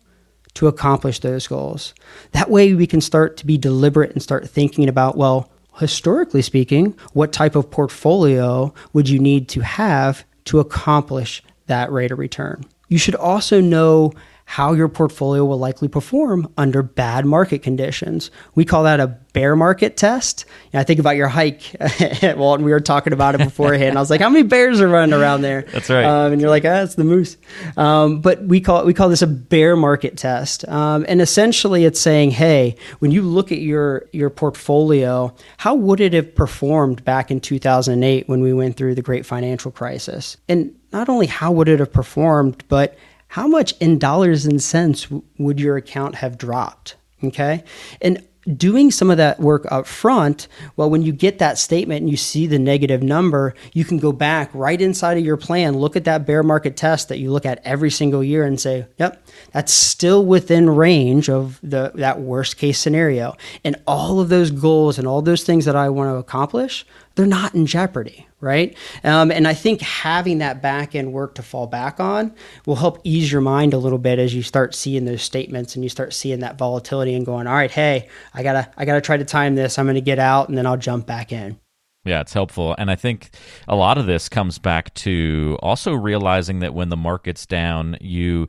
To 0.56 0.68
accomplish 0.68 1.20
those 1.20 1.48
goals. 1.48 1.94
That 2.32 2.50
way, 2.50 2.74
we 2.76 2.88
can 2.88 3.02
start 3.02 3.36
to 3.38 3.46
be 3.46 3.58
deliberate 3.58 4.14
and 4.14 4.24
start 4.24 4.50
thinking 4.50 4.88
about, 4.88 5.18
well, 5.18 5.52
historically 5.80 6.42
speaking, 6.42 6.98
what 7.12 7.34
type 7.34 7.58
of 7.58 7.70
portfolio 7.70 8.74
would 8.94 9.10
you 9.10 9.20
need 9.20 9.50
to 9.50 9.60
have 9.60 10.24
to 10.46 10.62
accomplish 10.62 11.44
that 11.68 11.92
rate 11.92 12.12
of 12.12 12.20
return. 12.20 12.64
You 12.88 12.98
should 12.98 13.16
also 13.16 13.62
know 13.62 14.14
how 14.48 14.74
your 14.74 14.88
portfolio 14.88 15.44
will 15.44 15.58
likely 15.58 15.88
perform 15.88 16.48
under 16.56 16.84
bad 16.84 17.26
market 17.26 17.64
conditions. 17.64 18.30
We 18.54 18.64
call 18.64 18.84
that 18.84 19.00
a 19.00 19.08
bear 19.08 19.56
market 19.56 19.98
test. 19.98 20.46
Know, 20.72 20.80
I 20.80 20.84
think 20.84 21.00
about 21.00 21.16
your 21.18 21.28
hike, 21.28 21.76
Walt, 22.24 22.60
and 22.60 22.66
we 22.66 22.72
were 22.72 22.80
talking 22.80 23.12
about 23.12 23.36
it 23.36 23.40
beforehand. 23.40 23.98
I 23.98 24.02
was 24.02 24.10
like, 24.12 24.22
"How 24.22 24.30
many 24.30 24.44
bears 24.44 24.80
are 24.82 24.88
running 24.88 25.20
around 25.20 25.42
there?" 25.42 25.64
That's 25.64 25.90
right. 25.90 26.06
Um, 26.06 26.32
and 26.32 26.40
you're 26.40 26.52
like, 26.52 26.64
"Ah, 26.64 26.84
it's 26.84 26.96
the 26.96 27.04
moose." 27.04 27.38
Um, 27.76 28.22
but 28.22 28.44
we 28.44 28.62
call 28.62 28.86
we 28.86 28.94
call 28.94 29.10
this 29.10 29.24
a 29.24 29.28
bear 29.28 29.76
market 29.76 30.16
test, 30.16 30.66
um, 30.70 31.06
and 31.10 31.22
essentially, 31.22 31.84
it's 31.84 32.00
saying, 32.00 32.32
"Hey, 32.32 32.76
when 33.00 33.10
you 33.12 33.24
look 33.24 33.52
at 33.52 33.60
your 33.60 34.06
your 34.14 34.30
portfolio, 34.30 35.34
how 35.58 35.74
would 35.74 36.00
it 36.00 36.14
have 36.14 36.36
performed 36.36 37.04
back 37.04 37.32
in 37.32 37.42
2008 37.42 38.30
when 38.30 38.42
we 38.42 38.54
went 38.54 38.78
through 38.78 38.94
the 38.96 39.02
great 39.02 39.26
financial 39.26 39.72
crisis?" 39.72 40.38
And 40.48 40.74
not 40.94 41.10
only 41.10 41.26
how 41.26 41.52
would 41.52 41.68
it 41.68 41.80
have 41.80 41.92
performed, 41.92 42.64
but 42.70 42.96
how 43.36 43.48
much 43.48 43.74
in 43.82 44.00
dollars 44.00 44.46
and 44.46 44.64
cents 44.64 45.10
would 45.38 45.60
your 45.60 45.76
account 45.76 46.16
have 46.16 46.38
dropped? 46.38 46.96
Okay. 47.22 47.66
And 48.02 48.26
doing 48.56 48.92
some 48.92 49.12
of 49.12 49.18
that 49.18 49.42
work 49.42 49.70
up 49.70 49.86
front, 49.86 50.48
well, 50.78 50.90
when 50.90 51.02
you 51.02 51.12
get 51.12 51.40
that 51.40 51.58
statement 51.58 52.00
and 52.00 52.10
you 52.10 52.16
see 52.16 52.48
the 52.48 52.58
negative 52.58 53.04
number, 53.04 53.54
you 53.74 53.84
can 53.84 53.98
go 53.98 54.14
back 54.14 54.50
right 54.54 54.80
inside 54.80 55.18
of 55.18 55.26
your 55.26 55.36
plan, 55.36 55.78
look 55.78 55.98
at 55.98 56.06
that 56.06 56.26
bear 56.26 56.44
market 56.44 56.78
test 56.78 57.10
that 57.10 57.20
you 57.20 57.30
look 57.30 57.46
at 57.46 57.60
every 57.66 57.92
single 57.92 58.24
year 58.24 58.46
and 58.46 58.58
say, 58.58 58.88
yep, 58.98 59.28
that's 59.52 59.74
still 59.74 60.26
within 60.26 60.70
range 60.70 61.28
of 61.28 61.60
the 61.62 61.92
that 61.96 62.22
worst 62.22 62.56
case 62.56 62.80
scenario. 62.80 63.36
And 63.66 63.76
all 63.86 64.22
of 64.22 64.30
those 64.30 64.50
goals 64.50 64.98
and 64.98 65.06
all 65.10 65.22
those 65.22 65.44
things 65.44 65.66
that 65.66 65.76
I 65.76 65.90
want 65.90 66.10
to 66.10 66.16
accomplish, 66.16 66.86
they're 67.16 67.26
not 67.26 67.56
in 67.56 67.66
jeopardy 67.66 68.28
right? 68.46 68.78
Um, 69.04 69.32
and 69.32 69.48
I 69.48 69.56
think 69.56 69.82
having 69.82 70.38
that 70.38 70.62
back 70.62 70.94
end 70.94 71.12
work 71.12 71.34
to 71.36 71.42
fall 71.42 71.66
back 71.66 72.00
on 72.00 72.34
will 72.68 72.76
help 72.76 73.00
ease 73.04 73.32
your 73.32 73.42
mind 73.42 73.74
a 73.74 73.80
little 73.80 73.98
bit 73.98 74.20
as 74.20 74.36
you 74.36 74.44
start 74.44 74.76
seeing 74.76 75.06
those 75.06 75.24
statements 75.24 75.76
and 75.76 75.84
you 75.84 75.90
start 75.90 76.14
seeing 76.14 76.42
that 76.42 76.58
volatility 76.58 77.16
and 77.16 77.26
going, 77.26 77.48
all 77.48 77.56
right, 77.56 77.72
hey, 77.72 78.08
I 78.36 78.44
gotta 78.44 78.70
I 78.78 78.86
gotta 78.86 79.02
try 79.02 79.18
to 79.18 79.26
time 79.26 79.56
this. 79.56 79.80
I'm 79.80 79.88
gonna 79.88 80.00
get 80.00 80.20
out 80.20 80.48
and 80.48 80.58
then 80.58 80.68
I'll 80.68 80.78
jump 80.78 81.08
back 81.08 81.32
in. 81.32 81.60
Yeah, 82.04 82.22
it's 82.22 82.34
helpful. 82.34 82.76
And 82.78 82.92
I 82.92 82.96
think 82.96 83.32
a 83.68 83.76
lot 83.76 83.98
of 83.98 84.06
this 84.06 84.30
comes 84.30 84.60
back 84.60 84.94
to 84.94 85.58
also 85.64 85.94
realizing 85.94 86.60
that 86.60 86.76
when 86.76 86.90
the 86.90 86.98
market's 86.98 87.48
down, 87.48 87.98
you 88.00 88.48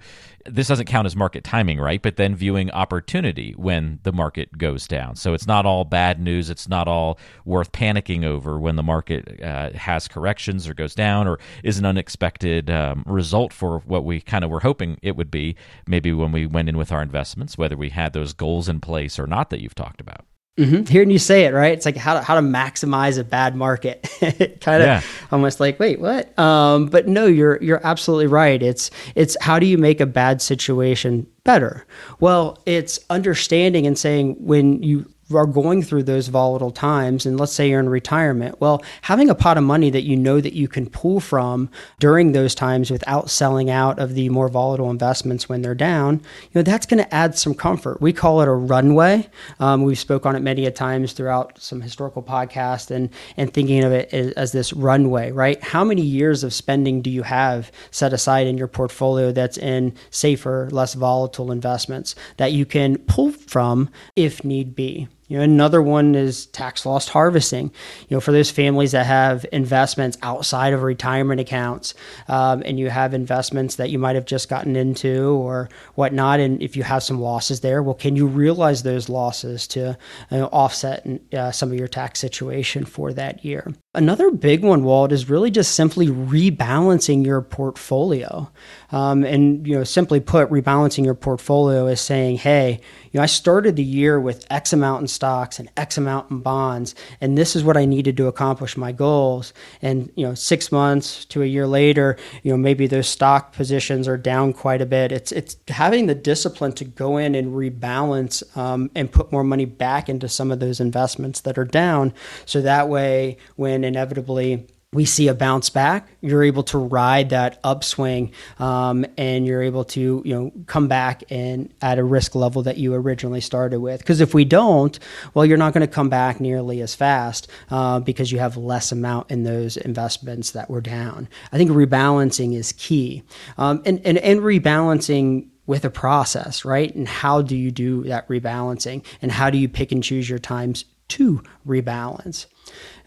this 0.49 0.69
doesn't 0.69 0.87
count 0.87 1.07
as 1.07 1.17
market 1.17 1.45
timing, 1.45 1.79
right? 1.79 2.01
But 2.01 2.17
then 2.17 2.35
viewing 2.35 2.71
opportunity 2.71 3.53
when 3.57 4.01
the 4.03 4.13
market 4.13 4.57
goes 4.59 4.87
down. 4.87 5.17
So 5.17 5.35
it's 5.35 5.47
not 5.47 5.67
all 5.67 5.85
bad 5.85 6.21
news. 6.21 6.51
It's 6.51 6.69
not 6.69 6.89
all 6.89 7.19
worth 7.45 7.73
panicking 7.73 8.25
over 8.25 8.59
when 8.59 8.77
the 8.77 8.83
market 8.83 9.41
uh, 9.43 9.71
has 9.73 10.09
corrections 10.09 10.69
or 10.69 10.75
goes 10.75 10.95
down 10.95 11.27
or 11.27 11.39
is 11.63 11.79
an 11.79 11.85
unexpected 11.85 12.71
um, 12.71 13.03
result 13.07 13.53
for 13.53 13.81
what 13.81 14.05
we 14.05 14.21
kind 14.21 14.45
of 14.45 14.51
were 14.51 14.61
hoping 14.61 14.99
it 15.03 15.17
would 15.17 15.31
be, 15.31 15.57
maybe 15.87 16.13
when 16.13 16.33
we 16.33 16.47
went 16.47 16.69
in 16.69 16.77
with 16.77 16.93
our 16.93 17.03
investments, 17.03 17.59
whether 17.59 17.77
we 17.77 17.91
had 17.91 18.13
those 18.13 18.33
goals 18.33 18.69
in 18.69 18.81
place 18.81 19.19
or 19.19 19.27
not 19.27 19.51
that 19.51 19.61
you've 19.61 19.75
talked 19.75 20.01
about. 20.01 20.25
Mm-hmm. 20.59 20.85
Hearing 20.85 21.11
you 21.11 21.19
say 21.19 21.45
it, 21.45 21.53
right? 21.53 21.73
It's 21.73 21.85
like 21.85 21.99
how 21.99 22.15
to, 22.15 22.23
how 22.23 22.35
to 22.35 22.41
maximize 22.41 23.19
a 23.19 23.25
bad 23.25 23.55
market. 23.55 24.09
kind 24.21 24.83
of 24.83 24.87
yeah. 24.87 25.03
almost 25.31 25.61
like, 25.61 25.79
wait, 25.79 26.01
what? 26.01 26.37
Um, 26.39 26.87
but 26.87 27.07
no, 27.07 27.27
you're 27.27 27.63
you're 27.63 27.87
absolutely 27.87 28.27
right. 28.27 28.63
It's 28.63 28.91
it's 29.15 29.37
how 29.43 29.59
do 29.59 29.67
you 29.67 29.77
make 29.77 30.01
a 30.01 30.07
bad 30.07 30.41
situation 30.41 31.27
better? 31.45 31.87
Well, 32.21 32.59
it's 32.65 32.99
understanding 33.11 33.87
and 33.87 33.99
saying 33.99 34.37
when 34.39 34.83
you 34.83 35.07
are 35.33 35.47
going 35.47 35.83
through 35.83 36.03
those 36.03 36.29
volatile 36.29 36.71
times 36.71 37.27
and 37.27 37.39
let's 37.41 37.53
say 37.53 37.71
you're 37.71 37.81
in 37.81 37.89
retirement 37.89 38.61
well 38.61 38.83
having 39.03 39.29
a 39.29 39.35
pot 39.35 39.57
of 39.59 39.65
money 39.65 39.91
that 39.91 40.03
you 40.03 40.17
know 40.17 40.41
that 40.41 40.53
you 40.53 40.69
can 40.69 40.89
pull 40.89 41.21
from 41.21 41.69
during 41.99 42.33
those 42.33 42.55
times 42.55 42.91
without 42.91 43.31
selling 43.31 43.71
out 43.71 43.99
of 43.99 44.15
the 44.15 44.29
more 44.29 44.49
volatile 44.49 44.91
investments 44.91 45.49
when 45.49 45.63
they're 45.63 45.75
down 45.75 46.15
you 46.43 46.51
know 46.55 46.63
that's 46.63 46.87
going 46.87 47.03
to 47.03 47.15
add 47.15 47.39
some 47.39 47.55
comfort. 47.55 48.01
We 48.01 48.13
call 48.13 48.41
it 48.41 48.49
a 48.49 48.53
runway. 48.53 49.29
Um, 49.61 49.83
we've 49.83 49.99
spoke 49.99 50.27
on 50.27 50.37
it 50.37 50.41
many 50.41 50.67
a 50.67 50.71
times 50.71 51.13
throughout 51.13 51.61
some 51.61 51.81
historical 51.81 52.23
podcasts 52.23 52.91
and 52.91 53.11
and 53.37 53.53
thinking 53.53 53.85
of 53.85 53.93
it 53.93 54.13
as, 54.13 54.33
as 54.33 54.53
this 54.53 54.73
runway 54.73 55.31
right? 55.33 55.63
How 55.63 55.85
many 55.85 56.03
years 56.03 56.45
of 56.45 56.53
spending 56.53 57.03
do 57.03 57.11
you 57.11 57.23
have 57.23 57.71
set 57.91 58.13
aside 58.13 58.47
in 58.47 58.59
your 58.59 58.69
portfolio 58.69 59.33
that's 59.33 59.59
in 59.59 59.95
safer 60.11 60.69
less 60.71 60.95
volatile 60.95 61.53
investments 61.53 62.15
that 62.37 62.53
you 62.53 62.67
can 62.67 62.99
pull 62.99 63.33
from 63.33 63.91
if 64.15 64.45
need 64.45 64.75
be 64.75 65.09
You 65.29 65.39
know, 65.39 65.45
another 65.45 65.83
one 65.83 66.15
is 66.15 66.47
tax 66.47 66.87
loss 66.87 67.09
harvesting. 67.09 67.73
You 68.09 68.17
know, 68.17 68.21
for 68.21 68.33
those 68.33 68.51
families 68.51 68.93
that 68.93 69.07
have 69.07 69.45
investments 69.53 70.17
outside 70.23 70.73
of 70.73 70.83
retirement 70.83 71.41
accounts, 71.41 71.95
um, 72.29 72.63
and 72.65 72.79
you 72.79 72.91
have 72.91 73.15
investments 73.15 73.77
that 73.77 73.91
you 73.91 73.99
might 73.99 74.15
have 74.15 74.27
just 74.27 74.49
gotten 74.49 74.77
into 74.77 75.31
or 75.31 75.69
whatnot, 75.95 76.41
and 76.41 76.63
if 76.63 76.77
you 76.77 76.83
have 76.85 77.03
some 77.03 77.21
losses 77.21 77.61
there, 77.61 77.83
well, 77.83 77.95
can 77.95 78.15
you 78.15 78.27
realize 78.27 78.83
those 78.83 79.09
losses 79.09 79.67
to 79.69 79.97
you 80.31 80.39
know, 80.39 80.47
offset 80.47 81.07
uh, 81.33 81.51
some 81.51 81.71
of 81.73 81.79
your 81.79 81.89
tax 81.89 82.21
situation 82.21 82.85
for 82.85 83.13
that 83.13 83.45
year? 83.45 83.73
Another 83.97 84.31
big 84.31 84.63
one, 84.63 84.85
Walt, 84.85 85.11
is 85.11 85.31
really 85.31 85.51
just 85.51 85.75
simply 85.75 86.09
rebalancing 86.09 87.25
your 87.25 87.41
portfolio. 87.41 88.51
Um, 88.93 89.25
and, 89.25 89.67
you 89.67 89.75
know, 89.75 89.85
simply 89.85 90.21
put, 90.21 90.51
rebalancing 90.51 91.05
your 91.05 91.15
portfolio 91.15 91.87
is 91.87 92.01
saying, 92.01 92.37
hey, 92.37 92.81
you 93.11 93.19
know, 93.19 93.23
I 93.23 93.27
started 93.27 93.75
the 93.75 93.83
year 93.83 94.21
with 94.21 94.47
X 94.51 94.75
amount 94.75 95.01
in 95.01 95.09
stocks 95.09 95.59
and 95.59 95.71
X 95.77 95.97
amount 95.97 96.31
in 96.31 96.41
bonds, 96.41 96.95
and 97.21 97.39
this 97.39 97.57
is 97.57 97.65
what 97.65 97.79
I 97.79 97.87
needed 97.87 98.17
to 98.19 98.27
accomplish 98.27 98.77
my 98.77 98.93
goals. 98.93 99.55
And, 99.81 100.13
you 100.15 100.27
know, 100.27 100.35
six 100.35 100.71
months 100.71 101.25
to 101.27 101.43
a 101.43 101.47
year 101.47 101.67
later, 101.67 102.19
you 102.43 102.53
know, 102.53 102.59
maybe 102.59 102.87
those 102.87 103.09
stock 103.09 103.55
positions 103.55 104.07
are 104.07 104.19
down 104.19 104.53
quite 104.53 104.83
a 104.83 104.87
bit. 104.87 105.11
It's, 105.11 105.33
it's 105.33 105.57
having 105.69 106.07
the 106.07 106.15
discipline 106.15 106.73
to 106.73 106.85
go 106.85 107.17
in 107.17 107.35
and 107.35 107.55
rebalance 107.55 108.45
um, 108.57 108.91
and 108.95 109.11
put 109.11 109.33
more 109.33 109.45
money 109.45 109.65
back 109.65 110.11
into 110.11 110.29
some 110.29 110.51
of 110.51 110.61
those 110.61 110.81
investments 110.81 111.41
that 111.41 111.57
are 111.57 111.65
down. 111.65 112.13
So 112.45 112.61
that 112.61 112.89
way, 112.91 113.39
when 113.57 113.86
inevitably 113.87 114.67
we 114.93 115.05
see 115.05 115.29
a 115.29 115.35
bounce 115.35 115.69
back, 115.69 116.09
you're 116.21 116.43
able 116.43 116.63
to 116.63 116.79
ride 116.79 117.31
that 117.31 117.61
upswing, 117.63 118.33
um, 118.59 119.05
and 119.19 119.47
you're 119.47 119.63
able 119.63 119.85
to 119.85 120.23
you 120.25 120.35
know 120.35 120.53
come 120.67 120.89
back 120.89 121.23
and 121.31 121.73
at 121.83 121.99
a 121.99 122.05
risk 122.05 122.35
level 122.35 122.63
that 122.63 122.79
you 122.79 122.95
originally 122.95 123.41
started 123.41 123.81
with. 123.81 124.01
Because 124.01 124.21
if 124.21 124.33
we 124.33 124.45
don't, 124.45 124.99
well, 125.35 125.45
you're 125.45 125.59
not 125.59 125.75
going 125.75 125.87
to 125.87 125.93
come 125.93 126.09
back 126.09 126.41
nearly 126.41 126.81
as 126.81 126.95
fast 126.95 127.49
uh, 127.71 128.01
because 128.01 128.33
you 128.33 128.39
have 128.39 128.57
less 128.57 128.91
amount 128.91 129.31
in 129.31 129.43
those 129.43 129.77
investments 129.77 130.53
that 130.53 130.71
were 130.71 130.81
down. 130.81 131.29
I 131.53 131.59
think 131.59 131.71
rebalancing 131.71 132.55
is 132.55 132.73
key, 132.73 133.23
um, 133.59 133.83
and, 133.85 134.01
and 134.05 134.19
and 134.19 134.41
rebalancing 134.41 135.49
with 135.67 135.85
a 135.85 135.91
process, 135.91 136.65
right? 136.65 136.95
And 136.95 137.09
how 137.09 137.43
do 137.43 137.57
you 137.57 137.71
do 137.71 138.05
that 138.05 138.27
rebalancing, 138.29 139.05
and 139.21 139.33
how 139.33 139.51
do 139.51 139.59
you 139.59 139.69
pick 139.69 139.93
and 139.93 140.03
choose 140.03 140.31
your 140.31 140.39
times 140.39 140.85
to 141.09 141.43
rebalance? 141.67 142.47